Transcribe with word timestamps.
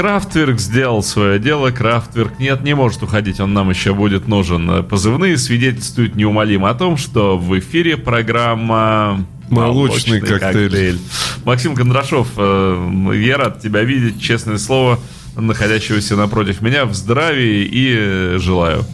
Крафтверк 0.00 0.58
сделал 0.58 1.02
свое 1.02 1.38
дело, 1.38 1.70
Крафтверк 1.72 2.38
нет, 2.38 2.62
не 2.62 2.74
может 2.74 3.02
уходить, 3.02 3.38
он 3.38 3.52
нам 3.52 3.68
еще 3.68 3.92
будет 3.92 4.28
нужен. 4.28 4.82
Позывные 4.84 5.36
свидетельствуют 5.36 6.16
неумолимо 6.16 6.70
о 6.70 6.74
том, 6.74 6.96
что 6.96 7.36
в 7.36 7.58
эфире 7.58 7.98
программа 7.98 9.26
Молочный, 9.50 10.22
коктейль. 10.22 10.70
коктейль. 10.70 10.98
Максим 11.44 11.74
Кондрашов, 11.74 12.28
э, 12.38 13.12
я 13.14 13.36
рад 13.36 13.60
тебя 13.60 13.82
видеть, 13.82 14.22
честное 14.22 14.56
слово, 14.56 14.98
находящегося 15.36 16.16
напротив 16.16 16.62
меня 16.62 16.86
в 16.86 16.94
здравии 16.94 17.68
и 17.70 17.94
э, 17.94 18.38
желаю. 18.38 18.86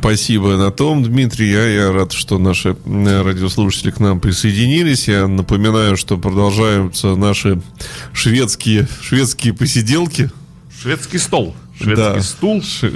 Спасибо 0.00 0.56
на 0.56 0.70
том, 0.70 1.02
Дмитрий. 1.02 1.50
Я, 1.50 1.66
я 1.66 1.92
рад, 1.92 2.12
что 2.12 2.38
наши 2.38 2.70
э, 2.70 3.22
радиослушатели 3.22 3.90
к 3.90 4.00
нам 4.00 4.18
присоединились. 4.18 5.08
Я 5.08 5.28
напоминаю, 5.28 5.98
что 5.98 6.16
продолжаются 6.16 7.16
наши 7.16 7.60
шведские, 8.14 8.88
шведские 9.02 9.52
посиделки. 9.52 10.30
Шведский 10.80 11.18
стол. 11.18 11.54
Шведский 11.80 11.96
да. 11.96 12.22
стул. 12.22 12.62
Ш... 12.62 12.88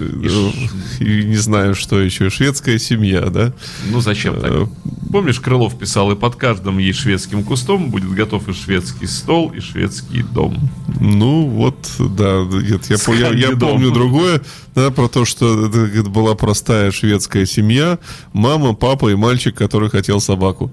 И... 1.01 1.25
Не 1.25 1.37
знаю, 1.37 1.75
что 1.75 2.01
еще. 2.01 2.29
Шведская 2.29 2.79
семья, 2.79 3.23
да? 3.23 3.53
Ну, 3.91 4.01
зачем 4.01 4.41
так? 4.41 4.51
Э, 4.53 4.67
Помнишь, 5.11 5.41
Крылов 5.41 5.79
писал, 5.79 6.11
и 6.13 6.17
под 6.17 6.37
каждым 6.37 6.79
ей 6.79 6.93
шведским 6.93 7.45
кустом 7.45 7.91
будет 7.91 8.11
готов 8.11 8.49
и 8.49 8.53
шведский 8.53 9.07
стол, 9.07 9.51
и 9.51 9.61
шведский 9.61 10.23
дом. 10.23 10.69
Ну, 11.01 11.47
вот, 11.47 11.77
да. 11.99 12.45
Нет, 12.45 12.91
я, 12.91 13.15
я, 13.15 13.51
я 13.51 13.57
помню 13.57 13.91
другое, 13.91 14.43
да, 14.75 14.91
про 14.91 15.09
то, 15.09 15.25
что 15.25 15.67
это, 15.67 16.11
была 16.11 16.35
простая 16.35 16.91
шведская 16.91 17.47
семья. 17.47 17.99
Мама, 18.33 18.75
папа 18.75 19.11
и 19.11 19.15
мальчик, 19.15 19.57
который 19.57 19.89
хотел 19.89 20.21
собаку. 20.21 20.73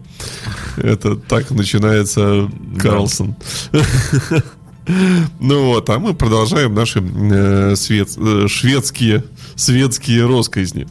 Это 0.75 1.15
так 1.15 1.51
начинается 1.51 2.49
Карлсон. 2.79 3.35
Ну 5.39 5.65
вот, 5.65 5.89
а 5.89 5.99
мы 5.99 6.13
продолжаем 6.13 6.73
наши 6.73 7.01
э, 7.01 7.75
свет, 7.75 8.09
э, 8.17 8.47
шведские 8.47 9.23
светские 9.55 10.25
росказни. 10.25 10.87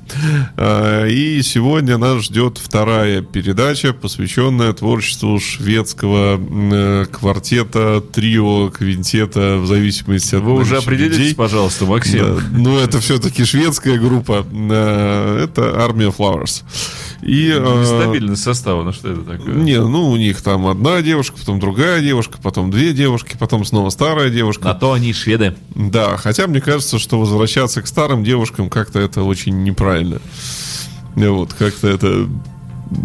А, 0.56 1.06
и 1.06 1.42
сегодня 1.42 1.98
нас 1.98 2.24
ждет 2.24 2.58
вторая 2.58 3.22
передача, 3.22 3.92
посвященная 3.92 4.72
творчеству 4.72 5.38
шведского 5.41 6.41
э, 6.41 7.06
квартета, 7.11 8.00
трио, 8.00 8.70
квинтета, 8.70 9.58
в 9.58 9.66
зависимости 9.66 10.36
от 10.36 10.42
Вы 10.42 10.55
уже 10.55 10.78
определитесь, 10.78 11.18
людей. 11.18 11.34
пожалуйста, 11.34 11.84
Максим. 11.86 12.36
Да, 12.36 12.42
ну, 12.52 12.78
это 12.78 13.00
все-таки 13.00 13.44
шведская 13.44 13.98
группа. 13.98 14.46
Э, 14.52 15.44
это 15.44 15.83
Армия 15.83 16.11
Flowers. 16.11 16.62
И, 17.22 17.54
ну, 17.60 17.80
Нестабильность 17.80 18.42
состава, 18.42 18.82
ну 18.82 18.92
что 18.92 19.12
это 19.12 19.22
такое? 19.22 19.54
Не, 19.54 19.80
ну 19.80 20.10
у 20.10 20.16
них 20.16 20.40
там 20.42 20.66
одна 20.66 21.02
девушка, 21.02 21.36
потом 21.38 21.60
другая 21.60 22.00
девушка, 22.00 22.38
потом 22.42 22.70
две 22.70 22.92
девушки, 22.92 23.36
потом 23.38 23.64
снова 23.64 23.90
старая 23.90 24.30
девушка. 24.30 24.64
На 24.64 24.74
то 24.74 24.92
они 24.92 25.12
шведы. 25.12 25.56
Да, 25.74 26.16
хотя 26.16 26.46
мне 26.46 26.60
кажется, 26.60 26.98
что 26.98 27.18
возвращаться 27.20 27.82
к 27.82 27.86
старым 27.86 28.24
девушкам 28.24 28.70
как-то 28.70 28.98
это 28.98 29.22
очень 29.22 29.62
неправильно. 29.62 30.20
Вот, 31.14 31.52
как-то 31.52 31.88
это 31.88 32.28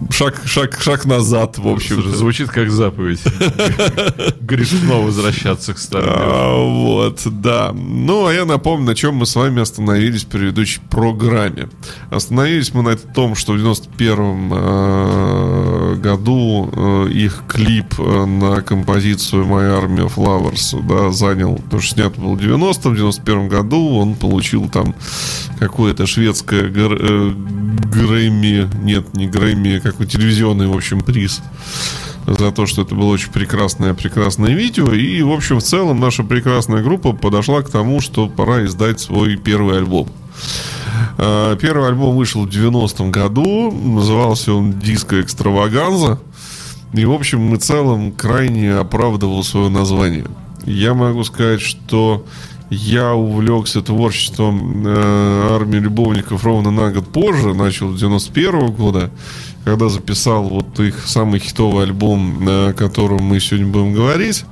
шаг, 0.09 0.41
шаг, 0.45 0.79
шаг 0.81 1.05
назад, 1.05 1.57
в 1.57 1.67
общем. 1.67 2.01
Слушай, 2.01 2.15
звучит 2.15 2.49
как 2.49 2.69
заповедь. 2.69 3.21
Грешно 4.41 5.01
возвращаться 5.01 5.73
к 5.73 5.79
старым. 5.79 6.13
А, 6.15 6.57
вот, 6.57 7.21
да. 7.25 7.71
Ну, 7.73 8.25
а 8.25 8.33
я 8.33 8.45
напомню, 8.45 8.85
на 8.87 8.95
чем 8.95 9.15
мы 9.15 9.25
с 9.25 9.35
вами 9.35 9.61
остановились 9.61 10.23
в 10.23 10.27
предыдущей 10.27 10.81
программе. 10.89 11.69
Остановились 12.09 12.73
мы 12.73 12.83
на 12.83 12.95
том, 12.95 13.35
что 13.35 13.53
в 13.53 13.57
91 13.57 14.51
э, 14.51 15.64
году 15.99 16.69
э, 16.71 17.09
их 17.11 17.43
клип 17.47 17.99
э, 17.99 18.25
на 18.25 18.61
композицию 18.61 19.45
«Моя 19.45 19.77
армия 19.77 20.07
Flowers» 20.07 20.81
да, 20.87 21.11
занял, 21.11 21.55
потому 21.55 21.81
что 21.81 21.95
снят 21.95 22.17
был 22.17 22.35
в 22.35 22.39
90-м, 22.39 22.93
в 22.93 22.95
91 22.95 23.47
году 23.47 23.97
он 23.97 24.15
получил 24.15 24.69
там 24.69 24.95
какое-то 25.59 26.05
шведское 26.05 26.69
Грэмми, 26.69 28.69
нет, 28.83 29.15
не 29.15 29.27
Грэмми, 29.27 29.79
какой 29.79 30.07
телевизионный, 30.07 30.67
в 30.67 30.75
общем, 30.75 31.01
приз 31.01 31.41
за 32.27 32.51
то, 32.51 32.65
что 32.65 32.81
это 32.81 32.95
было 32.95 33.11
очень 33.11 33.31
прекрасное, 33.31 33.93
прекрасное 33.93 34.53
видео. 34.53 34.91
И, 34.93 35.21
в 35.21 35.31
общем, 35.31 35.59
в 35.59 35.63
целом 35.63 35.99
наша 35.99 36.23
прекрасная 36.23 36.81
группа 36.81 37.13
подошла 37.13 37.61
к 37.61 37.69
тому, 37.69 38.01
что 38.01 38.27
пора 38.27 38.65
издать 38.65 38.99
свой 38.99 39.35
первый 39.35 39.77
альбом. 39.77 40.09
А, 41.17 41.55
первый 41.55 41.87
альбом 41.87 42.15
вышел 42.15 42.45
в 42.45 42.49
90-м 42.49 43.11
году, 43.11 43.71
назывался 43.71 44.53
он 44.53 44.79
«Диско 44.79 45.21
Экстраваганза». 45.21 46.19
И, 46.93 47.05
в 47.05 47.11
общем, 47.11 47.53
и 47.53 47.57
целом 47.57 48.11
крайне 48.11 48.73
оправдывал 48.73 49.43
свое 49.43 49.69
название. 49.69 50.25
Я 50.65 50.93
могу 50.93 51.23
сказать, 51.23 51.61
что 51.61 52.25
я 52.69 53.13
увлекся 53.13 53.81
творчеством 53.81 54.87
э, 54.87 55.49
армии 55.51 55.77
любовников 55.77 56.43
ровно 56.43 56.71
на 56.71 56.91
год 56.91 57.07
позже, 57.07 57.53
начал 57.53 57.93
с 57.93 57.99
91 57.99 58.51
-го 58.51 58.71
года 58.71 59.11
когда 59.65 59.89
записал 59.89 60.43
вот 60.43 60.79
их 60.79 61.07
самый 61.07 61.39
хитовый 61.39 61.85
альбом, 61.85 62.47
о 62.47 62.73
котором 62.73 63.23
мы 63.23 63.39
сегодня 63.39 63.67
будем 63.67 63.93
говорить, 63.93 64.45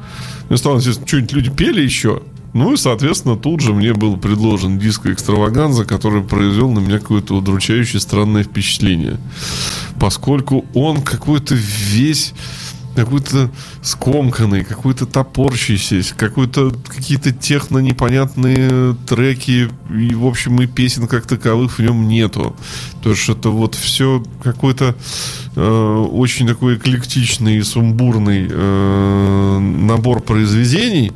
мне 0.49 0.57
стало 0.57 0.77
интересно, 0.77 1.07
что-нибудь 1.07 1.33
люди 1.33 1.51
пели 1.51 1.81
еще? 1.81 2.23
Ну 2.53 2.73
и, 2.73 2.77
соответственно, 2.77 3.35
тут 3.35 3.61
же 3.61 3.73
мне 3.73 3.93
был 3.93 4.15
предложен 4.15 4.77
диск 4.77 5.07
«Экстраваганза», 5.07 5.85
который 5.85 6.23
произвел 6.23 6.71
на 6.71 6.79
меня 6.79 6.99
какое-то 6.99 7.35
удручающее 7.35 7.99
странное 7.99 8.43
впечатление. 8.43 9.17
Поскольку 9.99 10.65
он 10.73 11.01
какой-то 11.01 11.55
весь 11.55 12.33
какой-то 12.95 13.49
скомканный, 13.81 14.63
какой-то 14.63 15.05
топорщийся, 15.05 16.13
какой-то 16.15 16.73
какие-то 16.87 17.31
техно 17.31 17.79
непонятные 17.79 18.95
треки, 19.07 19.69
и, 19.89 20.13
в 20.13 20.25
общем, 20.25 20.61
и 20.61 20.67
песен 20.67 21.07
как 21.07 21.25
таковых 21.25 21.79
в 21.79 21.81
нем 21.81 22.07
нету. 22.07 22.55
То 23.01 23.09
есть 23.11 23.27
это 23.29 23.49
вот 23.49 23.75
все 23.75 24.23
какой-то 24.43 24.95
э, 25.55 26.07
очень 26.11 26.47
такой 26.47 26.75
эклектичный 26.75 27.57
и 27.57 27.63
сумбурный 27.63 28.47
э, 28.49 29.59
набор 29.59 30.21
произведений, 30.21 31.11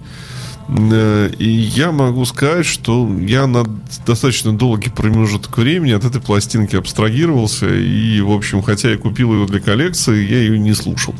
и 0.69 1.69
я 1.75 1.93
могу 1.93 2.25
сказать, 2.25 2.65
что 2.65 3.09
я 3.21 3.47
на 3.47 3.63
достаточно 4.05 4.55
долгий 4.55 4.89
промежуток 4.89 5.57
времени 5.57 5.93
от 5.93 6.03
этой 6.03 6.21
пластинки 6.21 6.75
абстрагировался. 6.75 7.73
И, 7.73 8.19
в 8.19 8.31
общем, 8.31 8.61
хотя 8.61 8.91
я 8.91 8.97
купил 8.97 9.33
ее 9.33 9.47
для 9.47 9.61
коллекции, 9.61 10.27
я 10.27 10.39
ее 10.39 10.59
не 10.59 10.73
слушал. 10.73 11.15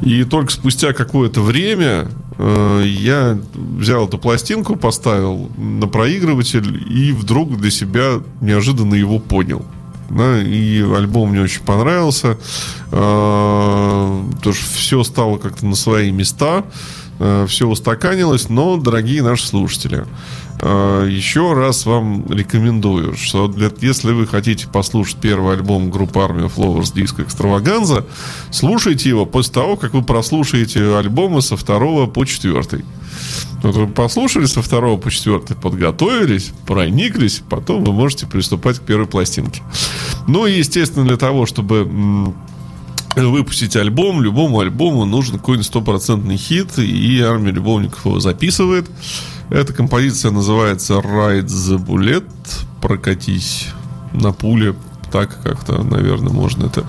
И 0.00 0.24
только 0.24 0.50
спустя 0.50 0.94
какое-то 0.94 1.42
время 1.42 2.08
э, 2.38 2.84
я 2.86 3.38
взял 3.54 4.08
эту 4.08 4.18
пластинку, 4.18 4.76
поставил 4.76 5.50
на 5.58 5.86
проигрыватель 5.86 6.82
и 6.90 7.12
вдруг 7.12 7.58
для 7.58 7.70
себя 7.70 8.22
неожиданно 8.40 8.94
его 8.94 9.18
понял. 9.18 9.64
Да, 10.10 10.40
и 10.42 10.80
альбом 10.82 11.30
мне 11.30 11.42
очень 11.42 11.62
понравился. 11.62 12.38
Э, 12.92 14.22
потому 14.36 14.54
все 14.54 15.04
стало 15.04 15.36
как-то 15.36 15.66
на 15.66 15.74
свои 15.74 16.10
места. 16.10 16.64
Э, 16.64 17.03
все 17.18 17.66
устаканилось, 17.66 18.48
но, 18.48 18.76
дорогие 18.76 19.22
наши 19.22 19.46
слушатели, 19.46 20.04
э, 20.60 21.08
еще 21.10 21.52
раз 21.52 21.86
вам 21.86 22.26
рекомендую, 22.28 23.16
что 23.16 23.48
для, 23.48 23.70
если 23.80 24.12
вы 24.12 24.26
хотите 24.26 24.66
послушать 24.66 25.16
первый 25.16 25.54
альбом 25.54 25.90
группы 25.90 26.18
of 26.18 26.56
Lovers 26.56 26.92
Disco 26.94 27.24
Extravaganza, 27.26 28.04
слушайте 28.50 29.08
его 29.08 29.26
после 29.26 29.52
того, 29.52 29.76
как 29.76 29.94
вы 29.94 30.02
прослушаете 30.02 30.96
альбомы 30.96 31.42
со 31.42 31.56
второго 31.56 32.06
по 32.06 32.24
четвертый. 32.24 32.84
Вот 33.62 33.76
вы 33.76 33.86
послушали 33.86 34.46
со 34.46 34.60
второго 34.60 34.98
по 34.98 35.10
четвертый, 35.10 35.56
подготовились, 35.56 36.52
прониклись, 36.66 37.42
потом 37.48 37.84
вы 37.84 37.92
можете 37.92 38.26
приступать 38.26 38.78
к 38.78 38.82
первой 38.82 39.06
пластинке. 39.06 39.62
Ну 40.26 40.46
и, 40.46 40.58
естественно, 40.58 41.06
для 41.06 41.16
того, 41.16 41.46
чтобы 41.46 42.34
выпустить 43.16 43.76
альбом, 43.76 44.22
любому 44.22 44.60
альбому 44.60 45.04
нужен 45.04 45.38
какой-нибудь 45.38 45.66
стопроцентный 45.66 46.36
хит, 46.36 46.78
и 46.78 47.20
армия 47.20 47.52
любовников 47.52 48.04
его 48.06 48.20
записывает. 48.20 48.90
Эта 49.50 49.72
композиция 49.72 50.30
называется 50.30 50.94
Ride 50.94 51.46
the 51.46 51.78
Bullet, 51.78 52.24
прокатись 52.80 53.68
на 54.12 54.32
пуле, 54.32 54.74
так 55.12 55.40
как-то, 55.42 55.82
наверное, 55.82 56.32
можно 56.32 56.66
это 56.66 56.84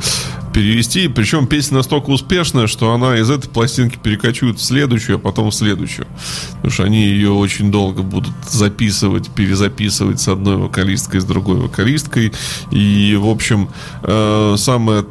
перевести. 0.56 1.10
Причем 1.10 1.48
песня 1.48 1.78
настолько 1.78 2.10
успешная, 2.12 2.68
что 2.68 2.94
она 2.94 3.18
из 3.18 3.30
этой 3.30 3.50
пластинки 3.50 4.00
перекочует 4.02 4.58
в 4.58 4.64
следующую, 4.64 5.18
а 5.18 5.20
потом 5.20 5.52
в 5.52 5.54
следующую. 5.54 6.08
Потому 6.54 6.72
что 6.72 6.84
они 6.86 7.04
ее 7.06 7.32
очень 7.32 7.72
долго 7.72 8.04
будут 8.04 8.34
записывать, 8.50 9.30
перезаписывать 9.30 10.22
с 10.22 10.30
одной 10.30 10.56
вокалисткой, 10.56 11.20
с 11.20 11.26
другой 11.26 11.58
вокалисткой. 11.58 12.32
И, 12.72 13.18
в 13.20 13.28
общем, 13.28 13.68
э, 14.04 14.56
самое 14.58 15.06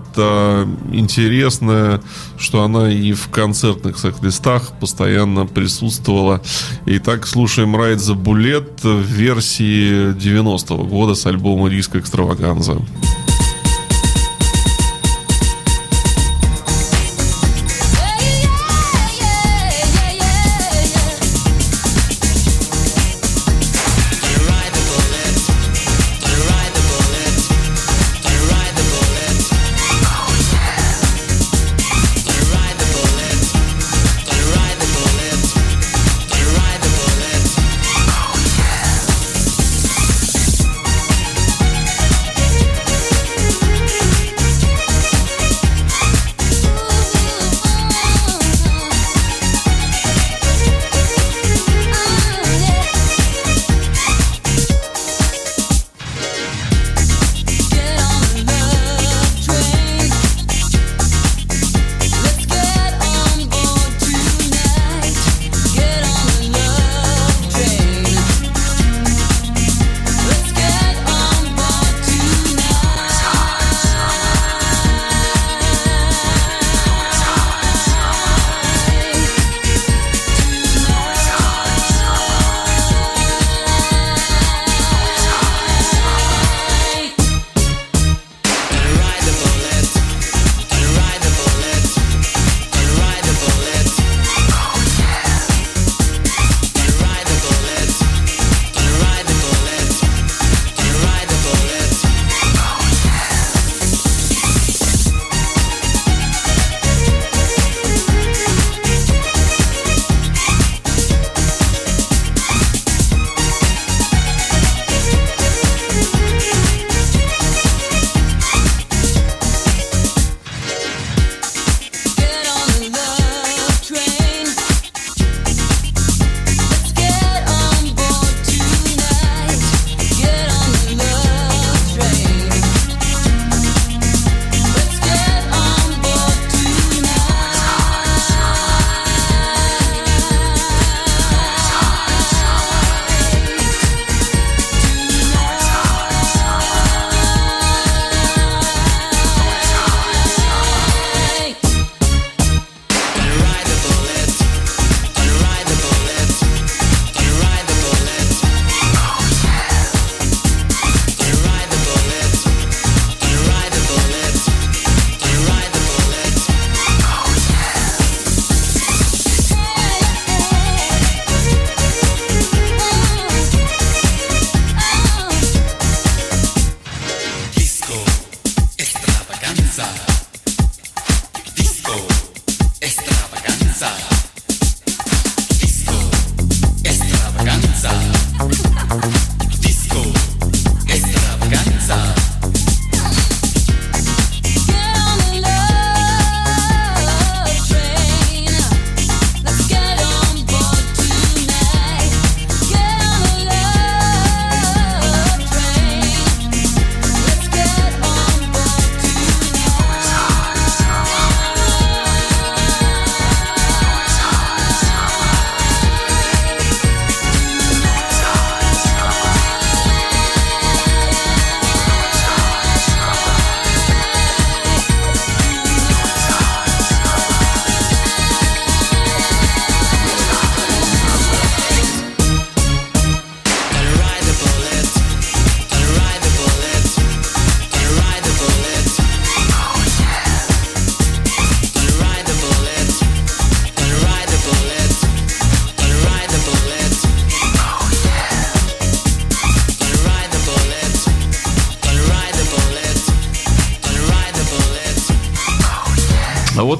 интересное, 0.93 2.01
что 2.39 2.63
она 2.63 2.91
и 2.91 3.13
в 3.13 3.29
концертных 3.29 3.97
листах 4.23 4.73
постоянно 4.81 5.45
присутствовала. 5.45 6.41
Итак, 6.87 7.27
слушаем 7.27 7.77
Ride 7.77 7.97
the 7.97 8.15
Bullet 8.15 8.81
в 8.83 9.03
версии 9.03 10.15
90-го 10.15 10.85
года 10.85 11.15
с 11.15 11.27
альбома 11.27 11.69
Риск 11.69 11.97
Экстраваганза. 11.97 12.75
Вот 12.75 13.44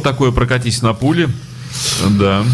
такое 0.05 0.31
прокатись 0.31 0.83
на 0.83 0.95
пуле. 0.95 1.29
Да. 2.19 2.45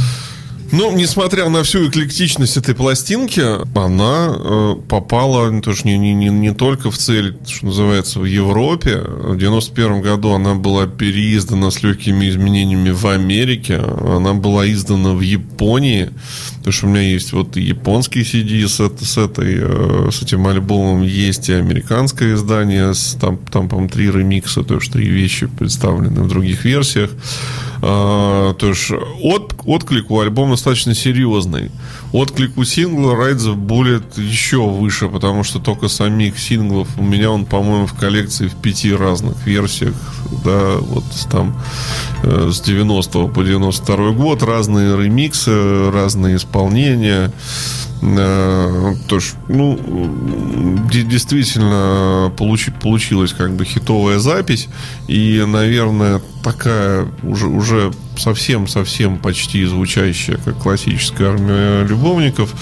Ну, 0.72 0.96
несмотря 0.96 1.48
на 1.48 1.64
всю 1.64 1.88
эклектичность 1.88 2.56
этой 2.56 2.74
пластинки, 2.74 3.42
она 3.76 4.32
э, 4.32 4.76
попала 4.88 5.60
тоже 5.60 5.82
не, 5.84 5.98
не, 5.98 6.14
не, 6.14 6.28
не 6.28 6.54
только 6.54 6.90
в 6.90 6.96
цель, 6.96 7.36
что 7.60 7.66
называется, 7.66 8.20
в 8.20 8.24
Европе. 8.24 9.02
В 9.02 9.36
91 9.36 10.00
году 10.00 10.30
она 10.32 10.54
была 10.54 10.86
переиздана 10.86 11.70
с 11.70 11.82
легкими 11.82 12.30
изменениями 12.30 12.88
в 12.88 13.06
Америке. 13.06 13.76
Она 13.76 14.32
была 14.32 14.66
издана 14.72 15.12
в 15.12 15.20
Японии. 15.20 16.08
Потому 16.56 16.72
что 16.72 16.86
у 16.86 16.88
меня 16.88 17.02
есть 17.02 17.34
вот 17.34 17.56
японский 17.56 18.22
CD 18.22 18.66
с, 18.66 18.80
с, 19.04 19.18
этой, 19.18 19.58
э, 19.60 20.08
с 20.10 20.22
этим 20.22 20.46
альбомом, 20.46 21.02
есть 21.02 21.50
и 21.50 21.52
американское 21.52 22.32
издание. 22.32 22.94
С, 22.94 23.18
там, 23.20 23.36
там 23.36 23.68
по-моему, 23.68 23.90
три 23.90 24.10
ремикса, 24.10 24.62
то 24.62 24.76
есть 24.76 24.90
три 24.90 25.06
вещи 25.06 25.46
представлены 25.46 26.22
в 26.22 26.28
других 26.28 26.64
версиях. 26.64 27.10
А, 27.82 28.52
то 28.54 28.68
есть 28.68 28.90
от, 28.90 29.54
отклик 29.64 30.10
у 30.10 30.20
альбома 30.20 30.52
достаточно 30.52 30.94
серьезный. 30.94 31.70
Отклик 32.12 32.58
у 32.58 32.64
сингла 32.64 33.12
of 33.12 33.56
Bullet 33.56 34.20
еще 34.20 34.68
выше, 34.68 35.08
потому 35.08 35.44
что 35.44 35.60
только 35.60 35.88
самих 35.88 36.38
синглов 36.38 36.88
у 36.98 37.02
меня 37.02 37.30
он, 37.30 37.46
по-моему, 37.46 37.86
в 37.86 37.94
коллекции 37.94 38.48
в 38.48 38.54
пяти 38.56 38.92
разных 38.92 39.46
версиях. 39.46 39.94
Да, 40.44 40.76
вот 40.78 41.04
там 41.30 41.56
э, 42.22 42.50
с 42.52 42.60
90 42.60 43.28
по 43.28 43.42
92 43.42 44.10
год 44.10 44.42
разные 44.42 44.96
ремиксы, 44.96 45.90
разные 45.90 46.36
исполнения. 46.36 47.32
Э, 48.02 48.94
то 49.08 49.20
ж, 49.20 49.34
ну, 49.48 49.78
действительно 50.90 52.32
получи, 52.36 52.70
получилась 52.70 53.32
как 53.32 53.52
бы 53.52 53.64
хитовая 53.64 54.18
запись. 54.18 54.68
И, 55.08 55.44
наверное, 55.46 56.20
такая 56.42 57.06
уже, 57.22 57.46
уже 57.46 57.92
совсем-совсем 58.20 59.18
почти 59.18 59.64
звучащая, 59.64 60.36
как 60.36 60.58
классическая 60.58 61.30
армия 61.30 61.84
любовников. 61.84 62.54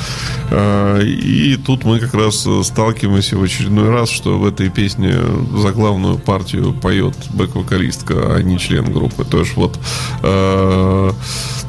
Э, 0.51 1.03
и 1.05 1.57
тут 1.57 1.85
мы 1.85 2.01
как 2.01 2.15
раз 2.15 2.47
сталкиваемся 2.63 3.37
в 3.37 3.43
очередной 3.43 3.91
раз, 3.91 4.11
что 4.11 4.39
в 4.39 4.47
этой 4.47 4.71
песне 4.71 5.15
за 5.57 5.73
главную 5.73 6.19
партию 6.19 6.73
поет 6.73 7.15
бэк-вокалистка, 7.31 8.37
а 8.37 8.43
не 8.43 8.59
член 8.59 8.93
группы. 8.93 9.25
То 9.25 9.41
есть 9.41 9.57
вот 9.57 9.79
э, 10.23 11.13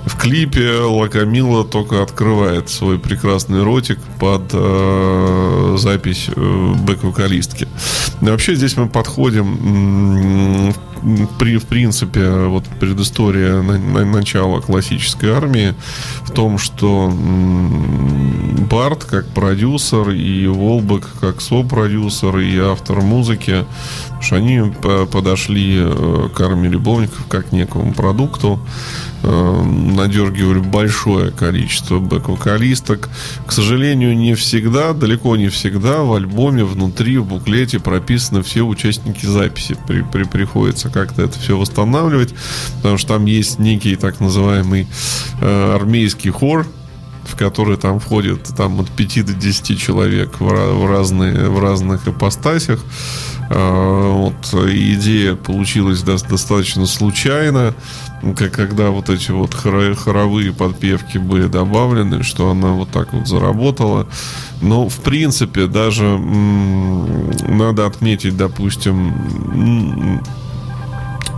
в 0.05 0.17
клипе 0.17 0.81
Лакамила 0.81 1.65
только 1.65 2.01
открывает 2.01 2.69
свой 2.69 2.99
прекрасный 2.99 3.63
ротик 3.63 3.99
под 4.19 4.43
э, 4.53 5.75
запись 5.77 6.29
э, 6.35 6.73
бэк-вокалистки. 6.83 7.67
Вообще 8.21 8.55
здесь 8.55 8.77
мы 8.77 8.87
подходим 8.87 10.73
при, 11.37 11.57
в 11.57 11.65
принципе, 11.65 12.29
вот 12.29 12.65
предыстория 12.79 13.61
на, 13.61 13.77
на, 13.77 14.05
начала 14.05 14.61
классической 14.61 15.31
армии 15.31 15.73
в 16.23 16.31
том, 16.31 16.57
что 16.57 17.11
Барт 18.69 19.05
как 19.05 19.27
продюсер 19.27 20.09
и 20.09 20.47
Волбек 20.47 21.07
как 21.19 21.41
сопродюсер 21.41 22.37
и 22.39 22.57
автор 22.59 23.01
музыки, 23.01 23.65
что 24.21 24.35
они 24.35 24.61
подошли 25.11 25.77
э, 25.79 26.29
к 26.33 26.41
армии 26.41 26.67
любовников 26.67 27.25
как 27.27 27.51
некому 27.51 27.93
продукту, 27.93 28.59
э, 29.23 29.63
надергивали 29.63 30.59
большое 30.59 31.31
количество 31.31 31.99
бэк-вокалисток. 31.99 33.09
К 33.45 33.51
сожалению, 33.51 34.17
не 34.17 34.35
всегда, 34.35 34.93
далеко 34.93 35.35
не 35.35 35.49
всегда 35.49 36.03
в 36.03 36.13
альбоме 36.13 36.63
внутри, 36.63 37.17
в 37.17 37.25
буклете 37.25 37.79
прописаны 37.79 38.43
все 38.43 38.63
участники 38.63 39.25
записи. 39.25 39.77
При, 39.87 40.01
при, 40.01 40.23
приходится 40.23 40.89
как-то 40.89 41.23
это 41.23 41.39
все 41.39 41.57
восстанавливать, 41.57 42.33
потому 42.77 42.97
что 42.97 43.15
там 43.15 43.25
есть 43.25 43.59
некий 43.59 43.95
так 43.95 44.19
называемый 44.19 44.87
э, 45.41 45.75
армейский 45.75 46.29
хор, 46.29 46.65
в 47.25 47.35
который 47.35 47.77
там 47.77 47.99
входит 47.99 48.43
там 48.55 48.79
от 48.79 48.89
5 48.89 49.25
до 49.25 49.33
10 49.33 49.79
человек 49.79 50.39
в, 50.39 50.45
в, 50.45 50.85
разные, 50.89 51.49
в 51.49 51.59
разных 51.59 52.07
ипостасях. 52.07 52.79
Э, 53.49 54.11
вот, 54.11 54.53
идея 54.53 55.35
получилась 55.35 56.01
достаточно 56.01 56.85
случайно, 56.85 57.73
как 58.35 58.51
когда 58.51 58.89
вот 58.89 59.09
эти 59.09 59.31
вот 59.31 59.53
хоровые 59.53 60.53
подпевки 60.53 61.17
были 61.17 61.47
добавлены, 61.47 62.23
что 62.23 62.51
она 62.51 62.69
вот 62.69 62.89
так 62.91 63.13
вот 63.13 63.27
заработала. 63.27 64.07
Но, 64.61 64.89
в 64.89 64.97
принципе, 64.97 65.67
даже 65.67 66.03
надо 66.17 67.85
отметить, 67.85 68.35
допустим, 68.37 70.21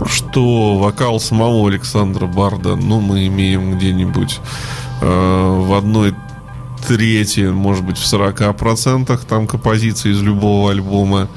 что 0.06 0.78
вокал 0.78 1.20
самого 1.20 1.68
Александра 1.68 2.26
Барда, 2.26 2.76
ну, 2.76 3.00
мы 3.00 3.26
имеем 3.28 3.76
где-нибудь 3.76 4.40
в 5.02 5.76
одной 5.76 6.14
трети, 6.86 7.40
может 7.40 7.84
быть, 7.84 7.98
в 7.98 8.04
40% 8.04 9.18
там 9.28 9.46
композиции 9.46 10.12
из 10.12 10.22
любого 10.22 10.70
альбома. 10.70 11.28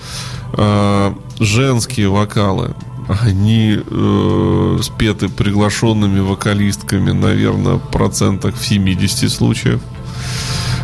Э, 0.57 1.13
женские 1.39 2.09
вокалы, 2.09 2.75
они 3.07 3.79
э, 3.85 4.79
спеты 4.81 5.29
приглашенными 5.29 6.19
вокалистками, 6.19 7.11
наверное, 7.11 7.77
процентах 7.77 8.55
в 8.55 8.65
70 8.65 9.31
случаев. 9.31 9.81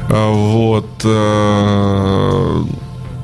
А 0.09 0.31
вот. 0.31 0.88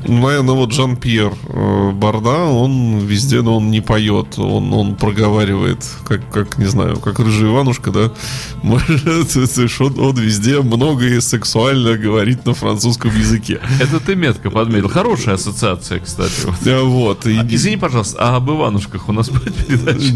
Э, 0.03 0.11
наверное, 0.11 0.55
вот 0.55 0.71
Жан-Пьер 0.71 1.33
э, 1.47 1.91
Барда, 1.91 2.45
он 2.45 2.99
везде, 2.99 3.41
но 3.41 3.57
он 3.57 3.71
не 3.71 3.81
поет, 3.81 4.37
он, 4.37 4.73
он 4.73 4.95
проговаривает, 4.95 5.85
как, 6.05 6.29
как, 6.31 6.57
не 6.57 6.65
знаю, 6.65 6.97
как 6.97 7.19
рыжий 7.19 7.49
Иванушка, 7.49 7.91
да, 7.91 8.11
он, 8.63 8.79
он 9.99 10.15
везде 10.17 10.61
много 10.61 11.05
и 11.05 11.21
сексуально 11.21 11.97
говорит 11.97 12.45
на 12.45 12.53
французском 12.53 13.15
языке. 13.17 13.59
Это 13.79 13.99
ты 13.99 14.15
метко 14.15 14.49
подметил. 14.49 14.89
Хорошая 14.89 15.35
ассоциация, 15.35 15.99
кстати. 15.99 16.33
Вот. 16.45 16.83
вот 16.83 17.27
и... 17.27 17.37
а, 17.37 17.47
извини, 17.49 17.77
пожалуйста, 17.77 18.17
а 18.19 18.35
об 18.37 18.49
Иванушках 18.49 19.09
у 19.09 19.13
нас 19.13 19.29
будет 19.29 19.55
передача? 19.55 20.13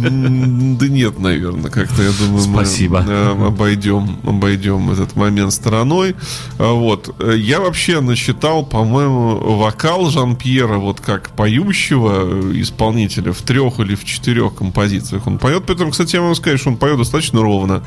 Да 0.79 0.88
нет, 0.88 1.19
наверное, 1.19 1.69
как-то, 1.71 2.01
я 2.01 2.11
думаю, 2.11 2.41
Спасибо. 2.41 3.01
мы 3.01 3.11
э, 3.11 3.47
обойдем, 3.47 4.17
обойдем 4.23 4.91
этот 4.91 5.15
момент 5.15 5.53
стороной. 5.53 6.15
А 6.57 6.73
вот. 6.73 7.15
Я 7.35 7.59
вообще 7.59 8.01
насчитал, 8.01 8.65
по-моему, 8.65 9.39
вокал 9.72 10.10
Жан-Пьера, 10.10 10.78
вот 10.78 11.00
как 11.00 11.30
поющего 11.30 12.51
исполнителя 12.62 13.32
в 13.32 13.42
трех 13.42 13.80
или 13.80 13.96
в 13.96 14.04
четырех 14.04 14.56
композициях 14.56 15.28
он 15.28 15.38
поет. 15.38 15.63
Поэтому, 15.66 15.92
кстати, 15.92 16.16
я 16.16 16.22
могу 16.22 16.36
сказать, 16.36 16.60
что 16.60 16.70
он 16.70 16.78
поет 16.78 16.98
достаточно 16.98 17.42
ровно, 17.42 17.84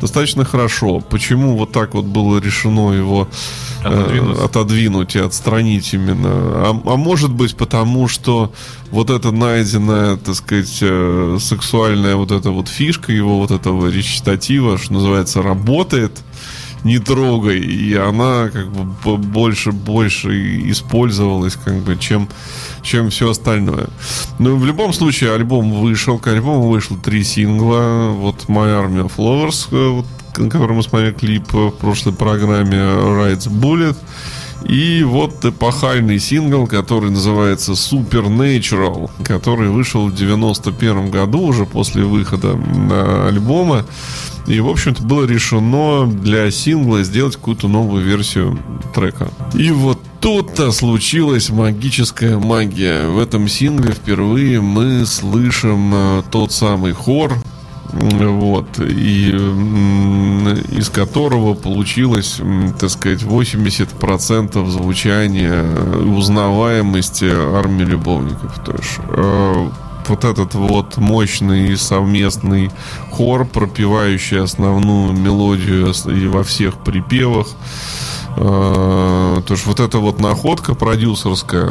достаточно 0.00 0.44
хорошо. 0.44 1.00
Почему 1.00 1.56
вот 1.56 1.72
так 1.72 1.94
вот 1.94 2.06
было 2.06 2.38
решено 2.38 2.92
его 2.92 3.28
отодвинуть, 3.84 4.38
э, 4.38 4.44
отодвинуть 4.44 5.16
и 5.16 5.18
отстранить 5.18 5.94
именно? 5.94 6.30
А, 6.30 6.80
а 6.84 6.96
может 6.96 7.32
быть 7.32 7.54
потому, 7.54 8.08
что 8.08 8.52
вот 8.90 9.10
эта 9.10 9.30
найденная, 9.30 10.16
так 10.16 10.34
сказать, 10.34 10.78
э, 10.80 11.38
сексуальная 11.40 12.16
вот 12.16 12.30
эта 12.30 12.50
вот 12.50 12.68
фишка 12.68 13.12
его 13.12 13.38
вот 13.38 13.50
этого 13.50 13.88
речитатива, 13.88 14.78
что 14.78 14.94
называется, 14.94 15.42
работает– 15.42 16.12
не 16.84 16.98
трогай. 16.98 17.58
И 17.58 17.94
она 17.94 18.48
как 18.50 18.70
бы 18.70 19.16
больше, 19.16 19.72
больше 19.72 20.70
использовалась, 20.70 21.56
как 21.56 21.76
бы, 21.76 21.96
чем, 21.96 22.28
чем 22.82 23.10
все 23.10 23.30
остальное. 23.30 23.88
Но 24.38 24.56
в 24.56 24.64
любом 24.64 24.92
случае 24.92 25.34
альбом 25.34 25.72
вышел, 25.72 26.18
к 26.18 26.28
альбому 26.28 26.68
вышло 26.68 26.96
три 26.96 27.24
сингла. 27.24 28.10
Вот 28.10 28.44
My 28.48 28.68
Army 28.68 29.06
of 29.06 29.16
Lovers, 29.16 29.68
э, 29.70 29.88
вот, 29.88 30.06
на 30.38 30.50
который 30.50 30.76
мы 30.76 30.82
смотрели 30.82 31.12
клип 31.12 31.52
в 31.52 31.70
прошлой 31.70 32.12
программе 32.12 32.76
Rides 32.76 33.48
Bullet. 33.48 33.96
И 34.64 35.04
вот 35.04 35.44
эпохальный 35.44 36.18
сингл, 36.18 36.66
который 36.66 37.10
называется 37.10 37.72
Supernatural, 37.72 39.10
который 39.22 39.68
вышел 39.68 40.08
в 40.08 40.14
91 40.14 41.10
году, 41.10 41.40
уже 41.40 41.66
после 41.66 42.04
выхода 42.04 42.58
альбома. 43.28 43.84
И, 44.46 44.60
в 44.60 44.68
общем-то, 44.68 45.02
было 45.02 45.24
решено 45.24 46.06
для 46.06 46.50
сингла 46.50 47.02
сделать 47.02 47.36
какую-то 47.36 47.68
новую 47.68 48.04
версию 48.04 48.58
трека. 48.94 49.28
И 49.54 49.70
вот 49.70 49.98
тут-то 50.20 50.70
случилась 50.70 51.50
магическая 51.50 52.38
магия. 52.38 53.08
В 53.08 53.18
этом 53.18 53.48
сингле 53.48 53.92
впервые 53.92 54.60
мы 54.60 55.04
слышим 55.04 55.92
э, 55.94 56.22
тот 56.30 56.52
самый 56.52 56.92
хор, 56.92 57.32
вот, 57.92 58.78
и 58.78 59.30
из 59.30 60.88
которого 60.90 61.54
получилось, 61.54 62.40
так 62.78 62.90
сказать, 62.90 63.22
80% 63.22 64.70
звучания 64.70 65.64
и 65.64 66.04
узнаваемости 66.04 67.24
армии 67.24 67.84
любовников. 67.84 68.60
То 68.64 68.72
есть 68.72 68.98
э, 69.08 69.70
вот 70.08 70.24
этот 70.24 70.54
вот 70.54 70.96
мощный 70.96 71.76
совместный 71.76 72.70
хор, 73.10 73.44
пропевающий 73.44 74.40
основную 74.40 75.12
мелодию 75.12 75.92
во 76.30 76.42
всех 76.44 76.76
припевах. 76.78 77.48
А, 78.38 79.40
то 79.40 79.54
есть 79.54 79.64
вот 79.64 79.80
эта 79.80 79.98
вот 79.98 80.20
находка 80.20 80.74
продюсерская, 80.74 81.70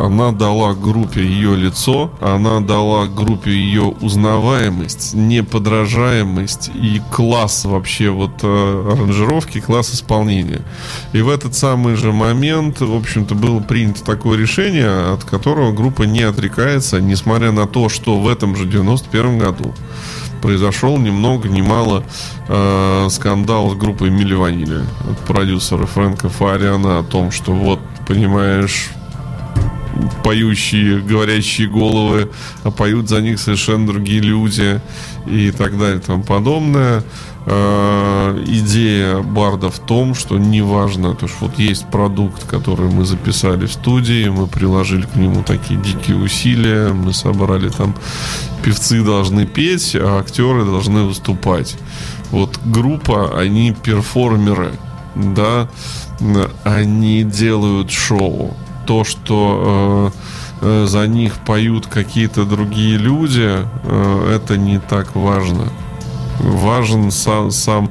она 0.00 0.32
дала 0.32 0.74
группе 0.74 1.24
ее 1.24 1.56
лицо, 1.56 2.10
она 2.20 2.60
дала 2.60 3.06
группе 3.06 3.50
ее 3.50 3.84
узнаваемость, 3.84 5.14
неподражаемость 5.14 6.70
и 6.74 7.00
класс 7.10 7.64
вообще 7.64 8.10
вот 8.10 8.32
э, 8.42 8.92
аранжировки, 8.92 9.62
класс 9.62 9.94
исполнения. 9.94 10.60
И 11.14 11.22
в 11.22 11.30
этот 11.30 11.54
самый 11.54 11.96
же 11.96 12.12
момент, 12.12 12.82
в 12.82 12.94
общем-то, 12.94 13.34
было 13.34 13.60
принято 13.60 14.04
такое 14.04 14.36
решение, 14.36 15.14
от 15.14 15.24
которого 15.24 15.72
группа 15.72 16.02
не 16.02 16.20
отрекается, 16.20 17.00
несмотря 17.00 17.50
на 17.50 17.66
то, 17.66 17.88
что 17.88 18.20
в 18.20 18.28
этом 18.28 18.56
же 18.56 18.66
91 18.66 19.38
году 19.38 19.74
произошел 20.44 20.98
ни 20.98 21.08
много 21.08 21.48
ни 21.48 21.62
мало 21.62 22.04
э, 22.48 23.06
скандал 23.08 23.70
с 23.70 23.74
группой 23.76 24.10
Мили 24.10 24.34
Ванили 24.34 24.82
от 25.10 25.18
продюсера 25.20 25.86
Фрэнка 25.86 26.28
Фариана 26.28 26.98
о 26.98 27.02
том, 27.02 27.30
что 27.30 27.52
вот, 27.52 27.80
понимаешь, 28.06 28.90
поющие, 30.22 31.00
говорящие 31.00 31.66
головы, 31.66 32.30
а 32.62 32.70
поют 32.70 33.08
за 33.08 33.22
них 33.22 33.40
совершенно 33.40 33.86
другие 33.86 34.20
люди 34.20 34.82
и 35.26 35.50
так 35.50 35.78
далее 35.78 35.96
и 35.96 36.00
тому 36.00 36.22
подобное. 36.22 37.02
Э, 37.46 38.42
идея 38.46 39.20
Барда 39.20 39.68
в 39.68 39.78
том, 39.78 40.14
что 40.14 40.38
неважно, 40.38 41.14
то 41.14 41.28
что 41.28 41.46
вот 41.46 41.58
есть 41.58 41.86
продукт, 41.90 42.44
который 42.46 42.90
мы 42.90 43.04
записали 43.04 43.66
в 43.66 43.72
студии, 43.72 44.28
мы 44.28 44.46
приложили 44.46 45.02
к 45.02 45.14
нему 45.16 45.42
такие 45.42 45.78
дикие 45.78 46.16
усилия, 46.16 46.94
мы 46.94 47.12
собрали 47.12 47.68
там 47.68 47.94
певцы 48.62 49.02
должны 49.02 49.46
петь, 49.46 49.94
а 49.94 50.20
актеры 50.20 50.64
должны 50.64 51.02
выступать. 51.02 51.76
Вот 52.30 52.58
группа, 52.64 53.38
они 53.38 53.72
перформеры, 53.72 54.72
да, 55.14 55.68
они 56.64 57.24
делают 57.24 57.90
шоу. 57.90 58.56
То, 58.86 59.04
что 59.04 60.12
э, 60.62 60.84
э 60.84 60.86
за 60.86 61.06
них 61.06 61.34
поют 61.46 61.86
какие-то 61.86 62.46
другие 62.46 62.96
люди, 62.96 63.50
э, 63.50 64.34
это 64.34 64.56
не 64.56 64.78
так 64.78 65.14
важно 65.14 65.70
важен 66.40 67.10
сам, 67.10 67.50
сам 67.50 67.90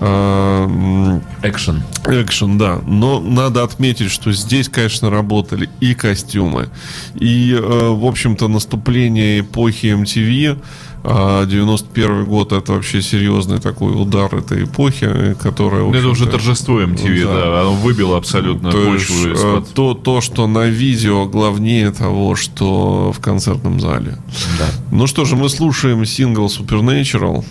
э, 0.00 1.20
экшен. 1.42 1.82
Экшен, 2.06 2.58
да. 2.58 2.80
Но 2.86 3.20
надо 3.20 3.62
отметить, 3.62 4.10
что 4.10 4.32
здесь, 4.32 4.68
конечно, 4.68 5.10
работали 5.10 5.68
и 5.80 5.94
костюмы, 5.94 6.68
и, 7.14 7.52
э, 7.52 7.88
в 7.90 8.04
общем-то, 8.06 8.48
наступление 8.48 9.40
эпохи 9.40 9.86
MTV. 9.86 10.58
91 11.02 12.10
а 12.10 12.24
год 12.24 12.52
это 12.52 12.74
вообще 12.74 13.00
серьезный 13.00 13.58
такой 13.58 13.98
удар 14.00 14.34
этой 14.34 14.64
эпохи, 14.64 15.34
которая... 15.40 15.90
Это 15.94 16.08
уже 16.08 16.26
торжество 16.26 16.82
MTV, 16.82 17.24
да. 17.24 17.34
да. 17.34 17.60
Оно 17.62 17.72
выбило 17.72 18.18
абсолютно 18.18 18.70
то 18.70 18.84
почву 18.84 19.28
есть, 19.28 19.40
из-под... 19.40 19.72
то, 19.72 19.94
то, 19.94 20.20
что 20.20 20.46
на 20.46 20.66
видео 20.66 21.24
главнее 21.24 21.90
того, 21.90 22.36
что 22.36 23.12
в 23.12 23.20
концертном 23.20 23.80
зале. 23.80 24.18
Да. 24.58 24.66
Ну 24.90 25.06
что 25.06 25.24
же, 25.24 25.36
мы 25.36 25.48
слушаем 25.48 26.04
сингл 26.04 26.46
Supernatural. 26.46 27.44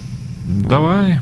Давай. 0.49 1.19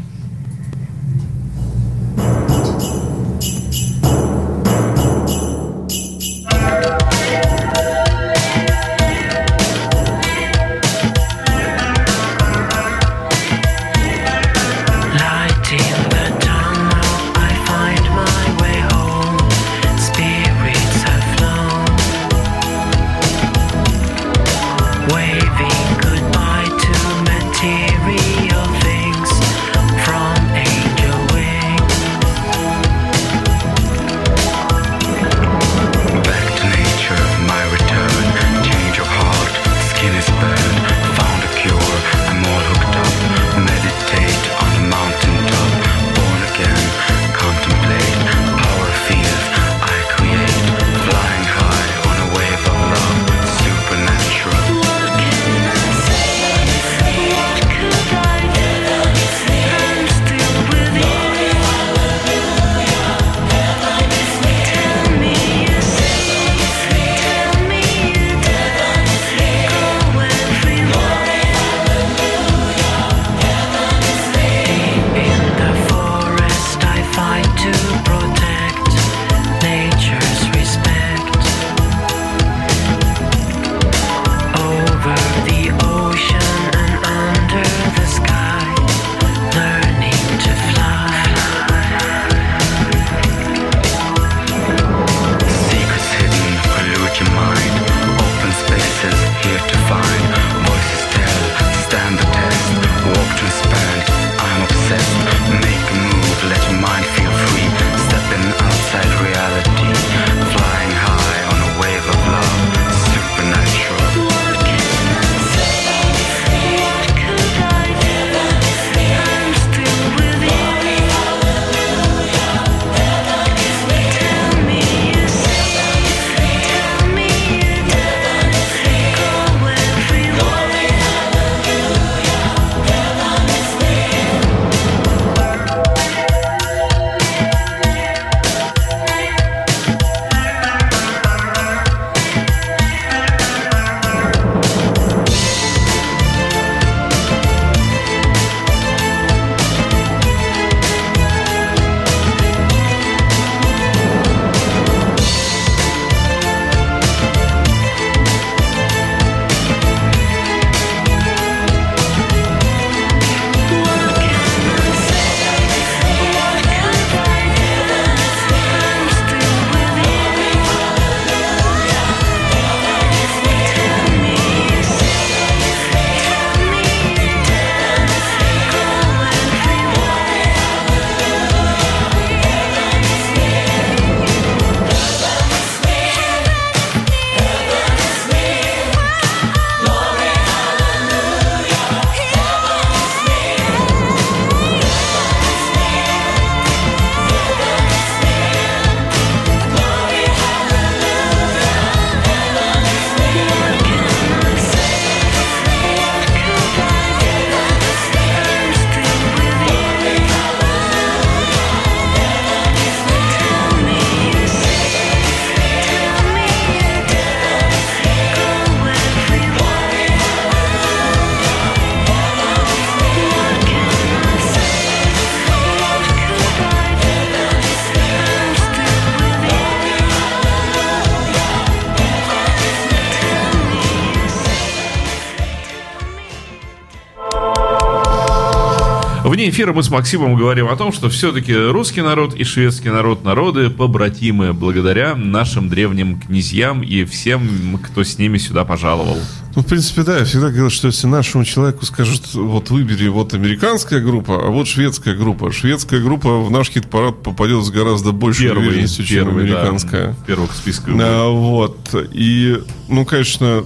Вне 239.47 239.53
эфира 239.53 239.71
мы 239.71 239.81
с 239.81 239.89
Максимом 239.89 240.35
говорим 240.35 240.67
о 240.67 240.75
том, 240.75 240.91
что 240.91 241.07
все-таки 241.07 241.55
русский 241.55 242.01
народ 242.01 242.35
и 242.35 242.43
шведский 242.43 242.89
народ 242.89 243.23
народы 243.23 243.69
побратимы 243.69 244.51
благодаря 244.51 245.15
нашим 245.15 245.69
древним 245.69 246.19
князьям 246.19 246.83
и 246.83 247.05
всем, 247.05 247.79
кто 247.81 248.03
с 248.03 248.17
ними 248.17 248.39
сюда 248.39 248.65
пожаловал. 248.65 249.15
Ну, 249.55 249.61
в 249.61 249.65
принципе, 249.65 250.03
да, 250.03 250.17
я 250.17 250.25
всегда 250.25 250.49
говорил, 250.49 250.69
что 250.69 250.87
если 250.87 251.07
нашему 251.07 251.45
человеку 251.45 251.85
скажут, 251.85 252.33
вот 252.33 252.71
выбери 252.71 253.07
вот 253.07 253.33
американская 253.33 254.01
группа, 254.01 254.35
а 254.35 254.49
вот 254.49 254.67
шведская 254.67 255.15
группа. 255.15 255.53
Шведская 255.53 256.01
группа 256.01 256.39
в 256.39 256.51
наш 256.51 256.69
хит-парад 256.69 257.23
попадет 257.23 257.63
с 257.63 257.69
гораздо 257.69 258.11
большей 258.11 258.47
первый, 258.47 258.67
уверенностью, 258.67 259.05
чем 259.05 259.27
первый, 259.27 259.45
американская. 259.45 260.07
Да, 260.07 260.15
первых 260.27 260.51
списков. 260.51 260.93
А, 260.99 261.29
вот. 261.29 261.95
И, 262.11 262.61
ну, 262.89 263.05
конечно, 263.05 263.63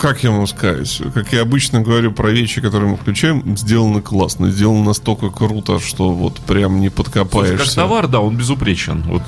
как 0.00 0.24
я 0.24 0.30
могу 0.30 0.46
сказать, 0.46 1.02
как 1.12 1.30
я 1.32 1.42
обычно 1.42 1.82
говорю 1.82 2.10
про 2.10 2.30
вещи, 2.30 2.62
которые 2.62 2.90
мы 2.90 2.96
включаем, 2.96 3.56
сделано 3.56 4.00
классно, 4.00 4.50
сделано 4.50 4.84
настолько 4.84 5.28
круто, 5.28 5.78
что 5.78 6.10
вот 6.10 6.40
прям 6.40 6.80
не 6.80 6.88
подкопаешься. 6.88 7.56
Слушай, 7.58 7.68
как 7.68 7.74
товар, 7.74 8.08
да, 8.08 8.20
он 8.20 8.34
безупречен. 8.34 9.02
Вот 9.02 9.22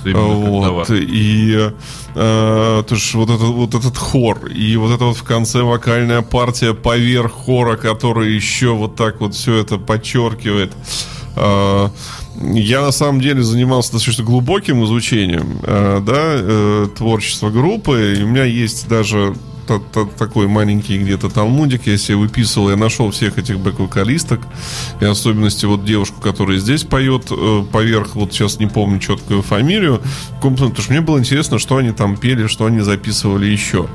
вот, 0.70 0.90
И 0.90 1.54
э, 1.54 1.74
то 2.14 2.86
есть 2.90 3.12
вот, 3.12 3.28
этот, 3.28 3.48
вот 3.48 3.74
этот 3.74 3.98
хор, 3.98 4.46
и 4.46 4.76
вот 4.76 4.94
это 4.94 5.04
вот 5.04 5.18
в 5.18 5.22
конце 5.24 5.60
вокальная 5.60 6.22
партия 6.22 6.72
поверх 6.72 7.32
хора, 7.32 7.76
который 7.76 8.32
еще 8.32 8.74
вот 8.74 8.96
так 8.96 9.20
вот 9.20 9.34
все 9.34 9.56
это 9.56 9.76
подчеркивает. 9.76 10.72
Э, 11.36 11.90
я 12.40 12.80
на 12.80 12.92
самом 12.92 13.20
деле 13.20 13.42
занимался 13.42 13.92
достаточно 13.92 14.24
глубоким 14.24 14.82
изучением 14.86 15.58
э, 15.62 16.00
да, 16.04 16.14
э, 16.16 16.88
творчества 16.96 17.50
группы. 17.50 18.16
И 18.18 18.22
у 18.22 18.26
меня 18.26 18.44
есть 18.44 18.88
даже 18.88 19.34
такой 19.78 20.48
маленький 20.48 20.98
где-то 20.98 21.28
талмудик, 21.28 21.86
я 21.86 21.96
себе 21.96 22.16
выписывал, 22.16 22.70
я 22.70 22.76
нашел 22.76 23.10
всех 23.10 23.38
этих 23.38 23.58
бэк-вокалисток, 23.58 24.40
и 25.00 25.04
особенности 25.04 25.66
вот 25.66 25.84
девушку, 25.84 26.20
которая 26.20 26.58
здесь 26.58 26.84
поет 26.84 27.26
э, 27.30 27.64
поверх, 27.70 28.14
вот 28.14 28.32
сейчас 28.32 28.58
не 28.58 28.66
помню 28.66 28.98
четкую 28.98 29.42
фамилию, 29.42 30.00
потому 30.40 30.74
что 30.76 30.92
мне 30.92 31.00
было 31.00 31.18
интересно, 31.18 31.58
что 31.58 31.76
они 31.76 31.92
там 31.92 32.16
пели, 32.16 32.46
что 32.46 32.66
они 32.66 32.80
записывали 32.80 33.46
еще. 33.46 33.88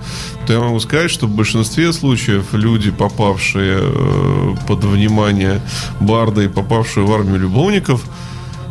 То 0.46 0.54
я 0.54 0.60
могу 0.60 0.80
сказать, 0.80 1.12
что 1.12 1.28
в 1.28 1.32
большинстве 1.32 1.94
случаев 1.94 2.54
люди, 2.54 2.92
попавшие 2.92 3.80
э, 3.82 4.56
под 4.68 4.84
внимание 4.84 5.62
Барда 6.00 6.42
и 6.42 6.48
попавшие 6.48 7.06
в 7.06 7.12
армию 7.12 7.40
любовников, 7.40 8.04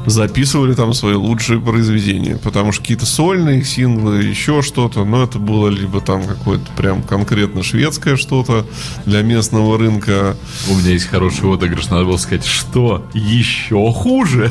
записывали 0.07 0.75
там 0.75 0.95
свои 0.95 1.15
лучшие 1.15 1.61
произведения. 1.61 2.37
Потому 2.37 2.73
что 2.73 2.83
какие-то 2.83 3.07
сольные 3.07 3.65
синглы, 3.65 4.23
еще 4.23 4.63
что-то, 4.63 5.05
но 5.05 5.23
это 5.25 5.39
было 5.39 5.69
либо 5.69 6.01
там 6.01 6.25
какое-то 6.25 6.67
прям 6.77 7.03
конкретно 7.03 7.63
шведское 7.63 8.17
что-то 8.17 8.67
для 9.05 9.23
местного 9.23 9.79
рынка. 9.79 10.37
У 10.71 10.75
меня 10.75 10.91
есть 10.93 11.07
хороший 11.07 11.53
отыгрыш, 11.53 11.89
надо 11.89 12.05
было 12.05 12.17
сказать, 12.17 12.47
что 12.47 13.07
еще 13.15 13.93
хуже. 13.93 14.51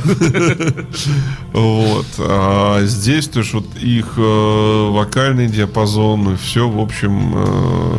Вот. 1.54 2.06
А 2.20 2.82
здесь, 2.84 3.30
то 3.30 3.39
есть 3.39 3.54
вот 3.54 3.65
их 3.78 4.15
э, 4.18 4.89
вокальный 4.91 5.48
диапазон 5.48 6.34
и 6.34 6.36
все, 6.36 6.68
в 6.68 6.80
общем, 6.80 7.34
э, 7.36 7.98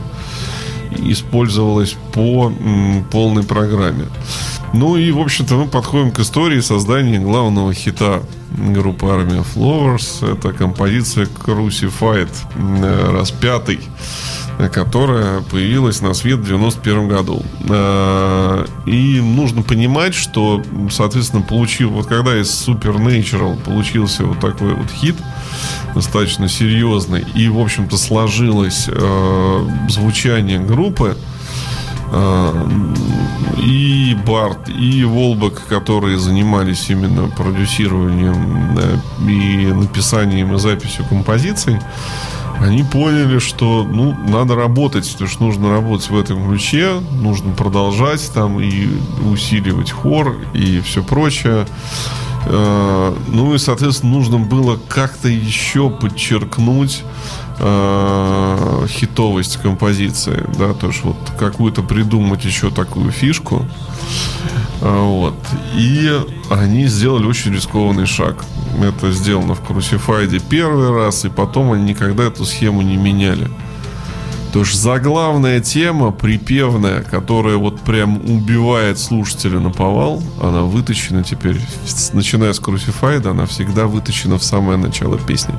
использовалось 0.92 1.96
по 2.12 2.52
полной 3.10 3.42
программе. 3.42 4.06
Ну 4.72 4.96
и, 4.96 5.10
в 5.10 5.20
общем-то, 5.20 5.54
мы 5.54 5.68
подходим 5.68 6.10
к 6.10 6.18
истории 6.18 6.60
создания 6.60 7.18
главного 7.18 7.72
хита 7.72 8.22
группы 8.56 9.06
Army 9.06 9.42
of 9.42 9.56
Lovers. 9.56 10.32
Это 10.32 10.52
композиция 10.52 11.26
Crucified, 11.26 12.30
э, 12.56 13.10
распятый, 13.12 13.80
которая 14.72 15.40
появилась 15.42 16.00
на 16.00 16.14
свет 16.14 16.38
в 16.40 16.46
91 16.46 17.08
году. 17.08 17.42
Э, 17.68 18.66
и 18.86 19.20
нужно 19.20 19.62
понимать, 19.62 20.14
что, 20.14 20.62
соответственно, 20.90 21.42
получил, 21.42 21.90
вот 21.90 22.06
когда 22.06 22.38
из 22.40 22.48
Supernatural 22.66 23.62
получился 23.62 24.24
вот 24.24 24.40
такой 24.40 24.74
вот 24.74 24.90
хит, 24.90 25.16
достаточно 25.94 26.48
серьезный, 26.48 27.24
и, 27.34 27.48
в 27.48 27.58
общем-то, 27.58 27.96
сложилось 27.96 28.86
э, 28.88 29.68
звучание 29.88 30.58
группы, 30.58 31.16
а, 32.12 32.68
и 33.58 34.16
Барт, 34.26 34.68
и 34.68 35.04
Волбек, 35.04 35.62
которые 35.68 36.18
занимались 36.18 36.88
именно 36.88 37.28
продюсированием 37.28 38.78
и 39.28 39.66
написанием 39.72 40.54
и 40.54 40.58
записью 40.58 41.04
композиций, 41.08 41.80
они 42.60 42.82
поняли, 42.84 43.38
что 43.38 43.84
ну, 43.84 44.16
надо 44.28 44.54
работать, 44.54 45.16
то 45.18 45.24
есть 45.24 45.40
нужно 45.40 45.70
работать 45.70 46.08
в 46.08 46.18
этом 46.18 46.48
ключе, 46.48 47.00
нужно 47.20 47.52
продолжать 47.52 48.30
там 48.32 48.60
и 48.60 48.88
усиливать 49.30 49.90
хор 49.90 50.36
и 50.54 50.80
все 50.80 51.02
прочее. 51.02 51.66
А, 52.48 53.16
ну 53.28 53.54
и, 53.54 53.58
соответственно, 53.58 54.12
нужно 54.12 54.38
было 54.38 54.78
как-то 54.88 55.28
еще 55.28 55.90
подчеркнуть 55.90 57.02
э, 57.58 58.86
хитовость 58.88 59.56
композиции, 59.58 60.44
да, 60.58 60.74
то 60.74 60.88
есть 60.88 61.02
вот 61.04 61.16
какую-то 61.38 61.82
придумать 61.82 62.44
еще 62.44 62.70
такую 62.70 63.10
фишку, 63.10 63.66
э, 64.80 65.00
вот, 65.00 65.36
и 65.74 66.20
они 66.50 66.86
сделали 66.86 67.26
очень 67.26 67.54
рискованный 67.54 68.06
шаг. 68.06 68.44
Это 68.82 69.10
сделано 69.10 69.54
в 69.54 69.62
Crucified 69.62 70.42
первый 70.48 70.90
раз, 70.90 71.24
и 71.24 71.28
потом 71.28 71.72
они 71.72 71.84
никогда 71.84 72.24
эту 72.24 72.44
схему 72.44 72.82
не 72.82 72.96
меняли. 72.96 73.48
То 74.56 74.60
есть 74.60 74.80
заглавная 74.80 75.60
тема, 75.60 76.12
припевная, 76.12 77.02
которая 77.02 77.58
вот 77.58 77.82
прям 77.82 78.16
убивает 78.24 78.98
слушателя 78.98 79.60
на 79.60 79.68
повал, 79.68 80.22
она 80.40 80.62
вытащена 80.62 81.22
теперь, 81.22 81.60
начиная 82.14 82.54
с 82.54 82.58
Crucified, 82.58 83.28
она 83.28 83.44
всегда 83.44 83.86
вытащена 83.86 84.38
в 84.38 84.42
самое 84.42 84.78
начало 84.78 85.18
песни. 85.18 85.52